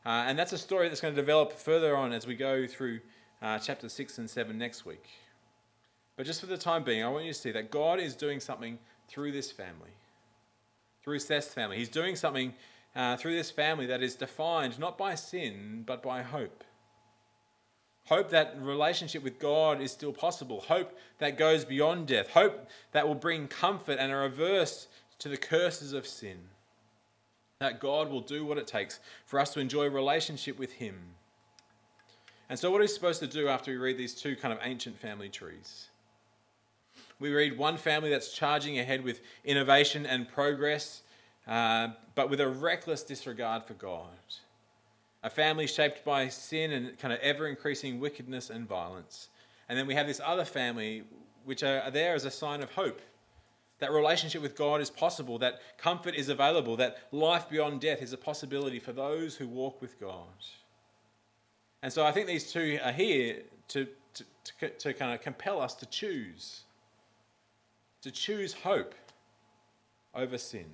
Uh, 0.06 0.26
and 0.28 0.38
that's 0.38 0.54
a 0.54 0.58
story 0.58 0.88
that's 0.88 1.02
going 1.02 1.14
to 1.14 1.22
develop 1.22 1.54
further 1.54 1.96
on 1.96 2.12
as 2.12 2.26
we 2.26 2.36
go 2.36 2.68
through 2.68 3.00
uh, 3.42 3.60
chapter 3.60 3.90
6 3.90 4.18
and 4.18 4.30
7 4.30 4.58
next 4.58 4.86
week. 4.86 5.06
But 6.18 6.26
just 6.26 6.40
for 6.40 6.48
the 6.48 6.58
time 6.58 6.84
being, 6.84 7.04
I 7.04 7.10
want 7.10 7.26
you 7.26 7.34
to 7.34 7.40
see 7.40 7.52
that 7.52 7.72
God 7.72 8.00
is 8.00 8.16
doing 8.16 8.40
something 8.40 8.78
through 9.08 9.32
this 9.32 9.52
family, 9.52 9.92
through 11.04 11.20
Seth's 11.20 11.54
family. 11.54 11.78
He's 11.78 11.90
doing 11.90 12.16
something 12.16 12.54
uh, 12.96 13.18
through 13.18 13.36
this 13.36 13.52
family 13.52 13.86
that 13.88 14.04
is 14.04 14.16
defined 14.16 14.78
not 14.78 14.98
by 14.98 15.16
sin, 15.16 15.84
but 15.86 16.04
by 16.04 16.22
hope. 16.22 16.64
Hope 18.06 18.30
that 18.32 18.56
relationship 18.60 19.24
with 19.24 19.40
God 19.40 19.82
is 19.82 19.92
still 19.92 20.12
possible. 20.12 20.62
Hope 20.62 20.98
that 21.20 21.38
goes 21.38 21.64
beyond 21.64 22.08
death. 22.08 22.30
Hope 22.30 22.68
that 22.92 23.08
will 23.08 23.16
bring 23.16 23.48
comfort 23.48 23.98
and 24.00 24.12
a 24.12 24.16
reverse 24.16 24.88
to 25.20 25.30
the 25.30 25.38
curses 25.38 25.94
of 25.94 26.08
sin. 26.08 26.38
That 27.60 27.80
God 27.80 28.10
will 28.10 28.22
do 28.22 28.44
what 28.44 28.58
it 28.58 28.66
takes 28.66 29.00
for 29.26 29.40
us 29.40 29.54
to 29.54 29.60
enjoy 29.60 29.88
relationship 29.88 30.58
with 30.58 30.74
Him. 30.74 30.96
And 32.50 32.58
so, 32.60 32.70
what 32.72 32.80
are 32.80 32.82
we 32.82 32.88
supposed 32.88 33.22
to 33.22 33.28
do 33.28 33.48
after 33.48 33.72
we 33.72 33.78
read 33.78 33.98
these 33.98 34.16
two 34.16 34.36
kind 34.36 34.52
of 34.54 34.60
ancient 34.64 34.98
family 35.00 35.30
trees? 35.30 35.88
We 37.20 37.32
read 37.32 37.58
one 37.58 37.78
family 37.78 38.10
that's 38.10 38.34
charging 38.34 38.80
ahead 38.80 39.04
with 39.04 39.22
innovation 39.46 40.08
and 40.08 40.28
progress, 40.28 41.04
uh, 41.48 41.90
but 42.16 42.32
with 42.32 42.42
a 42.42 42.50
reckless 42.50 43.04
disregard 43.04 43.64
for 43.64 43.76
God. 43.76 44.10
A 45.24 45.30
family 45.30 45.68
shaped 45.68 46.04
by 46.04 46.28
sin 46.30 46.72
and 46.72 46.98
kind 46.98 47.14
of 47.14 47.20
ever 47.20 47.48
increasing 47.48 48.00
wickedness 48.00 48.50
and 48.50 48.68
violence. 48.68 49.30
And 49.70 49.78
then 49.78 49.88
we 49.88 49.96
have 49.96 50.08
this 50.08 50.22
other 50.24 50.46
family 50.46 51.04
which 51.46 51.64
are 51.64 51.90
there 51.92 52.16
as 52.16 52.26
a 52.26 52.32
sign 52.32 52.62
of 52.62 52.72
hope. 52.72 53.02
That 53.80 53.92
relationship 53.92 54.42
with 54.42 54.56
God 54.56 54.80
is 54.80 54.90
possible, 54.90 55.40
that 55.40 55.62
comfort 55.78 56.14
is 56.14 56.30
available, 56.30 56.76
that 56.78 56.98
life 57.12 57.50
beyond 57.50 57.82
death 57.82 58.02
is 58.02 58.14
a 58.14 58.18
possibility 58.18 58.80
for 58.80 58.94
those 58.94 59.36
who 59.36 59.48
walk 59.48 59.82
with 59.82 60.00
God. 60.00 60.28
And 61.82 61.92
so 61.92 62.06
I 62.06 62.12
think 62.12 62.28
these 62.28 62.52
two 62.52 62.80
are 62.84 62.92
here 62.92 63.42
to, 63.70 63.88
to, 64.14 64.24
to, 64.60 64.70
to 64.70 64.94
kind 64.94 65.14
of 65.16 65.22
compel 65.22 65.60
us 65.60 65.74
to 65.76 65.88
choose 65.88 66.64
to 68.02 68.12
choose 68.12 68.54
hope 68.54 68.96
over 70.14 70.38
sin. 70.38 70.66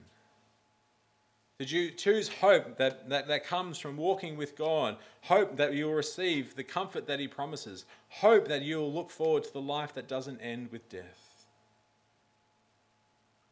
To 1.60 1.90
choose 1.90 2.30
hope 2.30 2.78
that, 2.78 3.10
that, 3.10 3.28
that 3.28 3.44
comes 3.44 3.80
from 3.80 3.98
walking 3.98 4.38
with 4.38 4.56
God, 4.56 4.98
hope 5.22 5.58
that 5.58 5.74
you'll 5.74 5.94
receive 5.94 6.56
the 6.56 6.64
comfort 6.64 7.08
that 7.08 7.20
He 7.20 7.28
promises, 7.28 7.86
hope 8.10 8.48
that 8.48 8.62
you'll 8.62 8.94
look 8.94 9.10
forward 9.10 9.44
to 9.44 9.54
the 9.54 9.62
life 9.62 9.96
that 9.96 10.08
doesn't 10.08 10.40
end 10.40 10.72
with 10.72 10.88
death. 10.88 11.46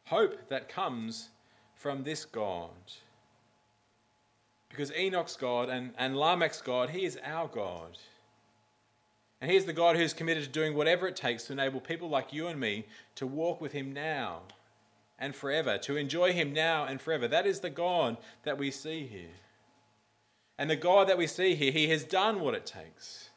Hope 0.05 0.49
that 0.49 0.69
comes 0.69 1.29
from 1.73 2.03
this 2.03 2.25
God. 2.25 2.69
Because 4.69 4.91
Enoch's 4.91 5.35
God 5.35 5.69
and, 5.69 5.91
and 5.97 6.15
Lamech's 6.15 6.61
God, 6.61 6.91
He 6.91 7.05
is 7.05 7.17
our 7.23 7.47
God. 7.47 7.97
And 9.41 9.49
He 9.49 9.57
is 9.57 9.65
the 9.65 9.73
God 9.73 9.95
who's 9.95 10.13
committed 10.13 10.43
to 10.43 10.49
doing 10.49 10.75
whatever 10.75 11.07
it 11.07 11.15
takes 11.15 11.45
to 11.45 11.53
enable 11.53 11.79
people 11.79 12.09
like 12.09 12.31
you 12.31 12.45
and 12.47 12.59
me 12.59 12.85
to 13.15 13.25
walk 13.25 13.59
with 13.59 13.71
Him 13.71 13.93
now 13.93 14.41
and 15.17 15.35
forever, 15.35 15.77
to 15.79 15.97
enjoy 15.97 16.33
Him 16.33 16.53
now 16.53 16.85
and 16.85 17.01
forever. 17.01 17.27
That 17.27 17.45
is 17.45 17.59
the 17.59 17.69
God 17.69 18.17
that 18.43 18.57
we 18.57 18.71
see 18.71 19.05
here. 19.05 19.35
And 20.57 20.69
the 20.69 20.75
God 20.75 21.09
that 21.09 21.17
we 21.17 21.27
see 21.27 21.55
here, 21.55 21.71
He 21.71 21.89
has 21.89 22.03
done 22.03 22.39
what 22.39 22.53
it 22.53 22.65
takes. 22.65 23.29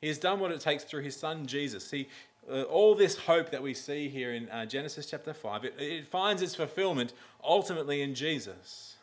He 0.00 0.08
has 0.08 0.18
done 0.18 0.40
what 0.40 0.52
it 0.52 0.60
takes 0.60 0.84
through 0.84 1.02
His 1.02 1.16
Son 1.16 1.46
Jesus. 1.46 1.86
See, 1.86 2.08
uh, 2.50 2.62
all 2.62 2.94
this 2.94 3.16
hope 3.16 3.50
that 3.50 3.62
we 3.62 3.74
see 3.74 4.08
here 4.08 4.34
in 4.34 4.48
uh, 4.50 4.64
Genesis 4.66 5.06
chapter 5.06 5.34
5, 5.34 5.64
it, 5.64 5.74
it, 5.78 6.06
finds 6.06 6.42
its 6.42 6.54
fulfillment 6.54 7.12
ultimately 7.42 8.02
in 8.02 8.14
Jesus. 8.14 8.96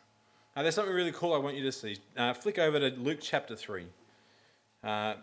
Now, 0.56 0.62
there's 0.62 0.74
something 0.74 0.94
really 0.94 1.12
cool 1.12 1.34
I 1.34 1.38
want 1.38 1.56
you 1.56 1.62
to 1.64 1.72
see. 1.72 1.98
Uh, 2.16 2.32
flick 2.32 2.58
over 2.58 2.78
to 2.78 2.96
Luke 2.96 3.18
chapter 3.20 3.54
3. 3.54 3.86
Uh, 4.82 5.14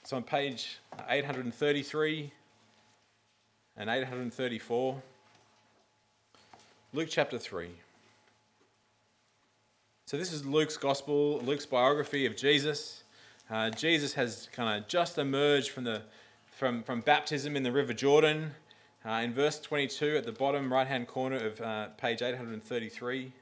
it's 0.00 0.12
on 0.12 0.22
page 0.22 0.78
833 1.08 2.32
and 3.76 3.90
834. 3.90 5.02
Luke 6.94 7.08
chapter 7.10 7.38
3. 7.38 7.68
So, 10.06 10.16
this 10.16 10.32
is 10.32 10.46
Luke's 10.46 10.78
gospel, 10.78 11.38
Luke's 11.44 11.66
biography 11.66 12.24
of 12.24 12.34
Jesus. 12.34 13.02
Uh, 13.50 13.68
Jesus 13.68 14.14
has 14.14 14.48
kind 14.54 14.78
of 14.78 14.88
just 14.88 15.18
emerged 15.18 15.68
from, 15.68 15.84
the, 15.84 16.00
from, 16.56 16.82
from 16.82 17.02
baptism 17.02 17.56
in 17.56 17.62
the 17.62 17.70
River 17.70 17.92
Jordan. 17.92 18.52
Uh, 19.04 19.20
in 19.22 19.34
verse 19.34 19.60
22, 19.60 20.16
at 20.16 20.24
the 20.24 20.32
bottom 20.32 20.72
right 20.72 20.86
hand 20.86 21.08
corner 21.08 21.36
of 21.36 21.60
uh, 21.60 21.88
page 21.98 22.22
833. 22.22 23.32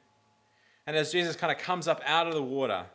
And 0.88 0.96
as 0.96 1.12
Jesus 1.12 1.36
kind 1.36 1.52
of 1.52 1.58
comes 1.58 1.86
up 1.86 2.02
out 2.04 2.26
of 2.26 2.34
the 2.34 2.42
water, 2.42 2.86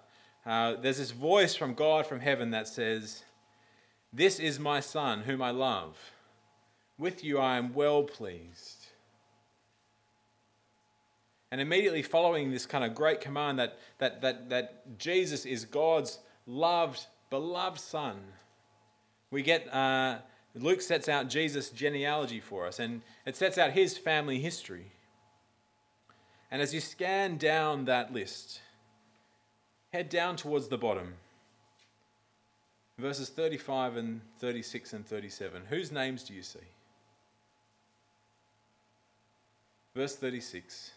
uh, 0.46 0.76
there's 0.82 0.98
this 0.98 1.12
voice 1.12 1.56
from 1.56 1.76
God 1.76 2.06
from 2.06 2.20
heaven 2.20 2.52
that 2.52 2.68
says, 2.68 3.24
this 4.12 4.38
is 4.38 4.60
my 4.60 4.82
Son, 4.82 5.22
whom 5.22 5.42
I 5.42 5.52
love. 5.52 5.98
With 6.98 7.24
you 7.24 7.38
I 7.38 7.56
am 7.56 7.74
well 7.74 8.04
pleased. 8.04 8.81
And 11.52 11.60
immediately 11.60 12.02
following 12.02 12.50
this 12.50 12.66
kind 12.66 12.84
of 12.84 12.96
great 12.96 13.20
command 13.20 13.60
that, 13.60 13.78
that, 13.98 14.22
that, 14.22 14.50
that 14.50 14.98
Jesus 14.98 15.46
is 15.46 15.66
God's 15.66 16.20
loved, 16.46 17.06
beloved 17.30 17.80
Son, 17.80 18.16
we 19.32 19.42
get 19.42 19.74
uh, 19.74 20.20
Luke 20.56 20.82
sets 20.82 21.08
out 21.08 21.30
Jesus' 21.30 21.70
genealogy 21.70 22.40
for 22.40 22.66
us, 22.66 22.80
and 22.80 23.02
it 23.26 23.36
sets 23.36 23.58
out 23.58 23.72
his 23.72 23.98
family 23.98 24.40
history. 24.40 24.92
And 26.50 26.62
as 26.62 26.74
you 26.74 26.82
scan 26.82 27.38
down 27.38 27.86
that 27.86 28.14
list, 28.14 28.62
head 29.94 30.10
down 30.10 30.36
towards 30.36 30.68
the 30.68 30.78
bottom. 30.78 31.14
Verses 32.98 33.30
35 33.30 33.96
and 33.96 34.22
36 34.40 34.94
and 34.94 35.06
37. 35.06 35.64
Whose 35.70 35.92
names 35.92 36.24
do 36.24 36.34
you 36.34 36.44
see? 36.44 36.60
Verse 39.96 40.16
36 40.16 40.92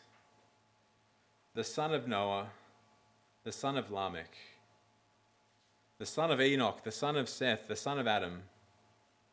The 1.55 1.64
son 1.64 1.95
of 1.95 2.09
Noah, 2.09 2.49
the 3.45 3.53
son 3.53 3.77
of 3.77 3.90
Lamech, 3.90 4.37
the 5.99 6.07
son 6.07 6.31
of 6.31 6.40
Enoch, 6.40 6.83
the 6.83 6.93
son 6.93 7.17
of 7.17 7.29
Seth, 7.29 7.69
the 7.69 7.77
son 7.77 7.99
of 7.99 8.07
Adam, 8.07 8.43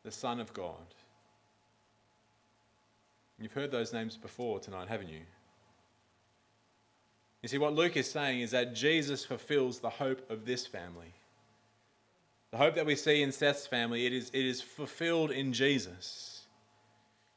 the 0.04 0.12
Son 0.12 0.40
of 0.40 0.54
God. 0.54 0.96
You've 3.40 3.54
heard 3.54 3.72
those 3.72 3.94
names 3.94 4.18
before 4.18 4.60
tonight, 4.60 4.88
haven't 4.88 5.10
you? 5.10 5.22
You 7.42 7.50
see, 7.50 7.58
what 7.58 7.74
Luke 7.74 7.98
is 7.98 8.10
saying 8.10 8.42
is 8.42 8.52
that 8.52 8.76
Jesus 8.76 9.26
fulfills 9.26 9.80
the 9.80 9.90
hope 9.90 10.30
of 10.30 10.46
this 10.46 10.68
family. 10.68 11.14
The 12.52 12.58
hope 12.58 12.76
that 12.76 12.86
we 12.86 12.96
see 12.96 13.24
in 13.24 13.32
Seth's 13.32 13.66
family, 13.66 14.06
it 14.06 14.14
is, 14.14 14.30
it 14.30 14.46
is 14.46 14.62
fulfilled 14.62 15.32
in 15.32 15.54
Jesus. 15.54 16.31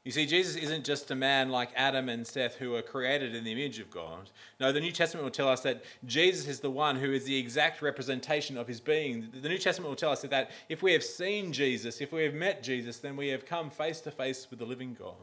You 0.05 0.11
see, 0.11 0.27
Jesus 0.27 0.55
isn't 0.55 0.85
just 0.85 1.09
a 1.09 1.15
man 1.15 1.49
like 1.49 1.69
Adam 1.75 2.09
and 2.09 2.25
Seth 2.25 2.57
who 2.57 2.75
are 2.75 2.83
created 2.83 3.33
in 3.33 3.43
the 3.43 3.51
image 3.51 3.79
of 3.79 3.89
God. 3.89 4.29
No, 4.59 4.71
the 4.71 4.79
New 4.79 4.91
Testament 4.91 5.23
will 5.23 5.31
tell 5.31 5.49
us 5.49 5.61
that 5.61 5.83
Jesus 6.05 6.47
is 6.47 6.59
the 6.59 6.69
one 6.69 6.95
who 6.95 7.11
is 7.11 7.23
the 7.23 7.35
exact 7.35 7.81
representation 7.81 8.55
of 8.55 8.67
his 8.67 8.79
being. 8.79 9.27
The 9.41 9.49
New 9.49 9.57
Testament 9.57 9.89
will 9.89 9.95
tell 9.95 10.11
us 10.11 10.21
that 10.21 10.51
if 10.69 10.83
we 10.83 10.93
have 10.93 11.03
seen 11.03 11.51
Jesus, 11.51 12.01
if 12.01 12.13
we 12.13 12.23
have 12.23 12.35
met 12.35 12.61
Jesus, 12.61 12.99
then 12.99 13.17
we 13.17 13.29
have 13.29 13.47
come 13.47 13.71
face 13.71 13.99
to 14.01 14.11
face 14.11 14.45
with 14.47 14.59
the 14.59 14.65
living 14.65 14.95
God. 14.97 15.15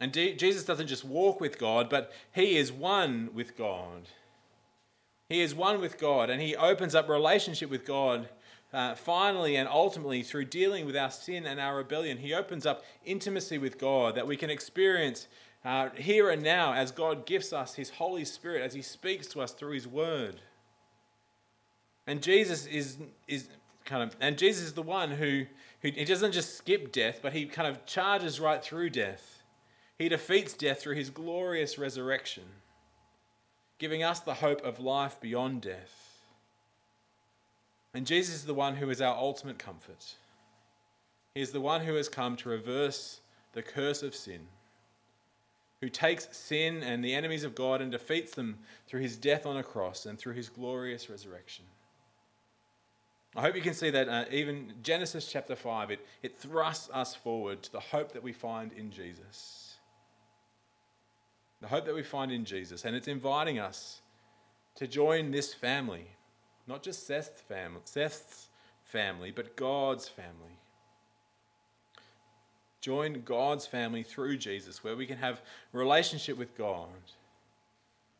And 0.00 0.14
Jesus 0.14 0.64
doesn't 0.64 0.86
just 0.86 1.04
walk 1.04 1.38
with 1.38 1.58
God, 1.58 1.90
but 1.90 2.12
he 2.32 2.56
is 2.56 2.72
one 2.72 3.28
with 3.34 3.58
God. 3.58 4.08
He 5.28 5.42
is 5.42 5.54
one 5.54 5.82
with 5.82 5.98
God, 5.98 6.30
and 6.30 6.40
he 6.40 6.56
opens 6.56 6.94
up 6.94 7.10
relationship 7.10 7.68
with 7.68 7.84
God 7.84 8.30
uh, 8.72 8.94
finally 8.94 9.56
and 9.56 9.68
ultimately, 9.68 10.22
through 10.22 10.46
dealing 10.46 10.86
with 10.86 10.96
our 10.96 11.10
sin 11.10 11.46
and 11.46 11.60
our 11.60 11.76
rebellion, 11.76 12.18
He 12.18 12.34
opens 12.34 12.66
up 12.66 12.84
intimacy 13.04 13.58
with 13.58 13.78
God 13.78 14.14
that 14.16 14.26
we 14.26 14.36
can 14.36 14.50
experience 14.50 15.28
uh, 15.64 15.90
here 15.96 16.30
and 16.30 16.42
now 16.42 16.74
as 16.74 16.90
God 16.90 17.26
gives 17.26 17.52
us 17.52 17.74
His 17.74 17.90
Holy 17.90 18.24
Spirit, 18.24 18.62
as 18.62 18.74
He 18.74 18.82
speaks 18.82 19.26
to 19.28 19.40
us 19.40 19.52
through 19.52 19.72
His 19.72 19.86
Word. 19.86 20.40
And 22.06 22.22
Jesus 22.22 22.66
is, 22.66 22.98
is 23.26 23.48
kind 23.84 24.02
of, 24.02 24.16
and 24.20 24.38
Jesus 24.38 24.66
is 24.66 24.72
the 24.74 24.82
one 24.82 25.10
who, 25.10 25.46
who 25.82 25.90
he 25.90 26.04
doesn't 26.04 26.32
just 26.32 26.56
skip 26.56 26.92
death, 26.92 27.20
but 27.22 27.32
he 27.32 27.46
kind 27.46 27.68
of 27.68 27.84
charges 27.86 28.38
right 28.38 28.62
through 28.62 28.90
death. 28.90 29.42
He 29.98 30.08
defeats 30.08 30.52
death 30.52 30.80
through 30.80 30.96
his 30.96 31.10
glorious 31.10 31.78
resurrection, 31.78 32.44
giving 33.78 34.02
us 34.02 34.20
the 34.20 34.34
hope 34.34 34.62
of 34.62 34.78
life 34.78 35.20
beyond 35.20 35.62
death. 35.62 36.05
And 37.96 38.06
Jesus 38.06 38.34
is 38.34 38.44
the 38.44 38.52
one 38.52 38.76
who 38.76 38.90
is 38.90 39.00
our 39.00 39.16
ultimate 39.16 39.58
comfort. 39.58 40.16
He 41.34 41.40
is 41.40 41.50
the 41.50 41.62
one 41.62 41.80
who 41.80 41.94
has 41.94 42.10
come 42.10 42.36
to 42.36 42.50
reverse 42.50 43.22
the 43.54 43.62
curse 43.62 44.02
of 44.02 44.14
sin, 44.14 44.40
who 45.80 45.88
takes 45.88 46.28
sin 46.36 46.82
and 46.82 47.02
the 47.02 47.14
enemies 47.14 47.42
of 47.42 47.54
God 47.54 47.80
and 47.80 47.90
defeats 47.90 48.34
them 48.34 48.58
through 48.86 49.00
his 49.00 49.16
death 49.16 49.46
on 49.46 49.56
a 49.56 49.62
cross 49.62 50.04
and 50.04 50.18
through 50.18 50.34
his 50.34 50.50
glorious 50.50 51.08
resurrection. 51.08 51.64
I 53.34 53.40
hope 53.40 53.56
you 53.56 53.62
can 53.62 53.72
see 53.72 53.88
that 53.88 54.10
uh, 54.10 54.26
even 54.30 54.74
Genesis 54.82 55.32
chapter 55.32 55.56
5, 55.56 55.90
it, 55.90 56.06
it 56.22 56.38
thrusts 56.38 56.90
us 56.92 57.14
forward 57.14 57.62
to 57.62 57.72
the 57.72 57.80
hope 57.80 58.12
that 58.12 58.22
we 58.22 58.34
find 58.34 58.74
in 58.74 58.90
Jesus. 58.90 59.76
The 61.62 61.68
hope 61.68 61.86
that 61.86 61.94
we 61.94 62.02
find 62.02 62.30
in 62.30 62.44
Jesus. 62.44 62.84
And 62.84 62.94
it's 62.94 63.08
inviting 63.08 63.58
us 63.58 64.02
to 64.74 64.86
join 64.86 65.30
this 65.30 65.54
family 65.54 66.08
not 66.66 66.82
just 66.82 67.06
Seth's 67.06 67.40
family, 67.42 67.80
Seth's 67.84 68.48
family, 68.84 69.30
but 69.30 69.56
God's 69.56 70.08
family. 70.08 70.58
Join 72.80 73.22
God's 73.24 73.66
family 73.66 74.02
through 74.02 74.38
Jesus, 74.38 74.82
where 74.82 74.96
we 74.96 75.06
can 75.06 75.18
have 75.18 75.40
relationship 75.72 76.36
with 76.36 76.56
God, 76.56 76.88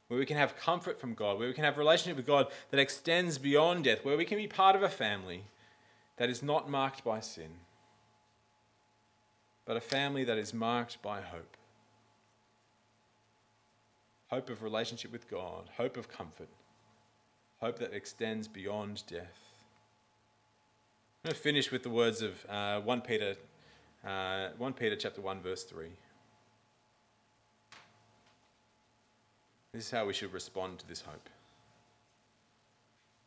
where 0.09 0.19
we 0.19 0.27
can 0.27 0.37
have 0.37 0.57
comfort 0.57 1.01
from 1.01 1.15
God, 1.15 1.39
where 1.39 1.49
we 1.49 1.55
can 1.55 1.65
have 1.65 1.79
relationship 1.79 2.17
with 2.17 2.27
God 2.27 2.49
that 2.71 2.81
extends 2.81 3.39
beyond 3.39 3.85
death, 3.85 4.05
where 4.05 4.17
we 4.17 4.25
can 4.25 4.39
be 4.39 4.49
part 4.49 4.77
of 4.77 4.83
a 4.83 4.89
family 4.89 5.45
that 6.17 6.31
is 6.31 6.43
not 6.43 6.71
marked 6.71 7.05
by 7.05 7.21
sin, 7.21 7.51
but 9.65 9.77
a 9.77 9.81
family 9.81 10.25
that 10.25 10.39
is 10.39 10.55
marked 10.55 11.01
by 11.03 11.21
hope. 11.21 11.57
Hope 14.31 14.51
of 14.51 14.63
relationship 14.63 15.13
with 15.13 15.31
God, 15.31 15.69
hope 15.77 15.97
of 15.97 16.09
comfort 16.09 16.49
hope 17.61 17.79
that 17.79 17.93
extends 17.93 18.49
beyond 18.49 19.03
death. 19.07 19.39
I'm 21.25 21.31
going 21.31 21.35
to 21.35 21.41
finish 21.41 21.73
with 21.73 21.83
the 21.83 21.91
words 21.91 22.23
of 22.23 22.45
uh, 22.49 22.81
1 22.81 23.01
Peter, 23.01 23.35
uh, 24.07 24.49
1 24.59 24.73
Peter 24.75 24.97
chapter 24.97 25.21
1, 25.21 25.41
verse 25.41 25.65
3. 25.65 25.87
This 29.73 29.87
is 29.87 29.91
how 29.91 30.07
we 30.07 30.13
should 30.13 30.33
respond 30.33 30.79
to 30.79 30.89
this 30.89 31.01
hope. 31.03 31.29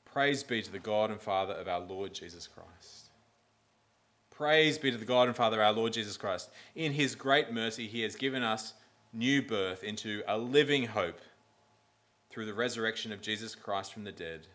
Praise 0.06 0.44
be 0.44 0.62
to 0.62 0.72
the 0.72 0.80
God 0.80 1.12
and 1.12 1.22
Father 1.22 1.54
of 1.54 1.68
our 1.68 1.82
Lord 1.82 2.14
Jesus 2.14 2.48
Christ. 2.48 3.10
Praise 4.32 4.78
be 4.78 4.90
to 4.90 4.98
the 4.98 5.06
God 5.06 5.28
and 5.28 5.36
Father 5.36 5.62
of 5.62 5.68
our 5.68 5.74
Lord 5.74 5.94
Jesus 5.94 6.18
Christ. 6.18 6.50
In 6.76 6.94
his 6.94 7.14
great 7.14 7.52
mercy, 7.52 7.88
he 7.88 8.02
has 8.02 8.16
given 8.16 8.42
us 8.42 8.74
new 9.14 9.42
birth 9.42 9.84
into 9.84 10.24
a 10.28 10.38
living 10.38 10.86
hope 10.86 11.20
through 12.30 12.46
the 12.46 12.54
resurrection 12.54 13.12
of 13.12 13.22
Jesus 13.22 13.56
Christ 13.56 13.94
from 13.94 14.04
the 14.04 14.12
dead 14.12 14.48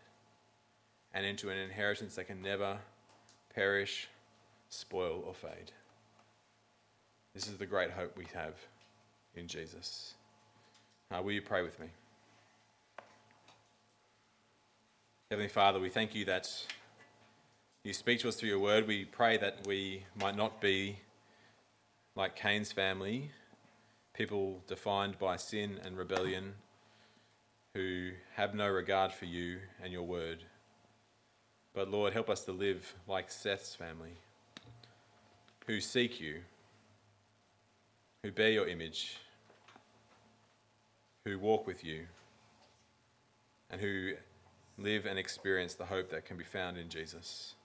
and 1.13 1.25
into 1.25 1.49
an 1.49 1.57
inheritance 1.57 2.15
that 2.15 2.27
can 2.27 2.41
never 2.41 2.77
perish, 3.53 4.07
spoil, 4.69 5.23
or 5.25 5.33
fade. 5.33 5.71
This 7.33 7.47
is 7.47 7.57
the 7.57 7.65
great 7.65 7.91
hope 7.91 8.17
we 8.17 8.27
have 8.33 8.55
in 9.35 9.47
Jesus. 9.47 10.13
Will 11.11 11.31
you 11.31 11.41
pray 11.41 11.61
with 11.61 11.79
me? 11.79 11.87
Heavenly 15.31 15.49
Father, 15.49 15.79
we 15.79 15.89
thank 15.89 16.13
you 16.13 16.25
that 16.25 16.49
you 17.83 17.93
speak 17.93 18.19
to 18.19 18.29
us 18.29 18.35
through 18.35 18.49
your 18.49 18.59
word. 18.59 18.87
We 18.87 19.05
pray 19.05 19.37
that 19.37 19.65
we 19.65 20.03
might 20.19 20.35
not 20.35 20.59
be 20.59 20.99
like 22.15 22.35
Cain's 22.35 22.71
family, 22.71 23.31
people 24.13 24.61
defined 24.67 25.17
by 25.19 25.37
sin 25.37 25.79
and 25.83 25.97
rebellion 25.97 26.55
who 27.75 28.11
have 28.35 28.55
no 28.55 28.69
regard 28.69 29.11
for 29.11 29.25
you 29.25 29.59
and 29.83 29.91
your 29.91 30.03
word. 30.03 30.43
But 31.73 31.91
Lord, 31.91 32.13
help 32.13 32.29
us 32.29 32.45
to 32.45 32.53
live 32.53 32.95
like 33.05 33.29
Seth's 33.29 33.75
family, 33.75 34.13
who 35.67 35.81
seek 35.81 36.21
you, 36.21 36.37
who 38.23 38.31
bear 38.31 38.49
your 38.49 38.67
image, 38.67 39.17
who 41.25 41.37
walk 41.37 41.67
with 41.67 41.83
you, 41.83 42.05
and 43.69 43.81
who 43.81 44.13
live 44.77 45.05
and 45.05 45.19
experience 45.19 45.73
the 45.73 45.85
hope 45.85 46.09
that 46.11 46.23
can 46.23 46.37
be 46.37 46.45
found 46.45 46.77
in 46.77 46.87
Jesus. 46.87 47.55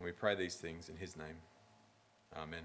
And 0.00 0.06
we 0.06 0.10
pray 0.10 0.34
these 0.34 0.56
things 0.56 0.88
in 0.88 0.96
his 0.96 1.16
name. 1.16 1.36
Amen. 2.36 2.64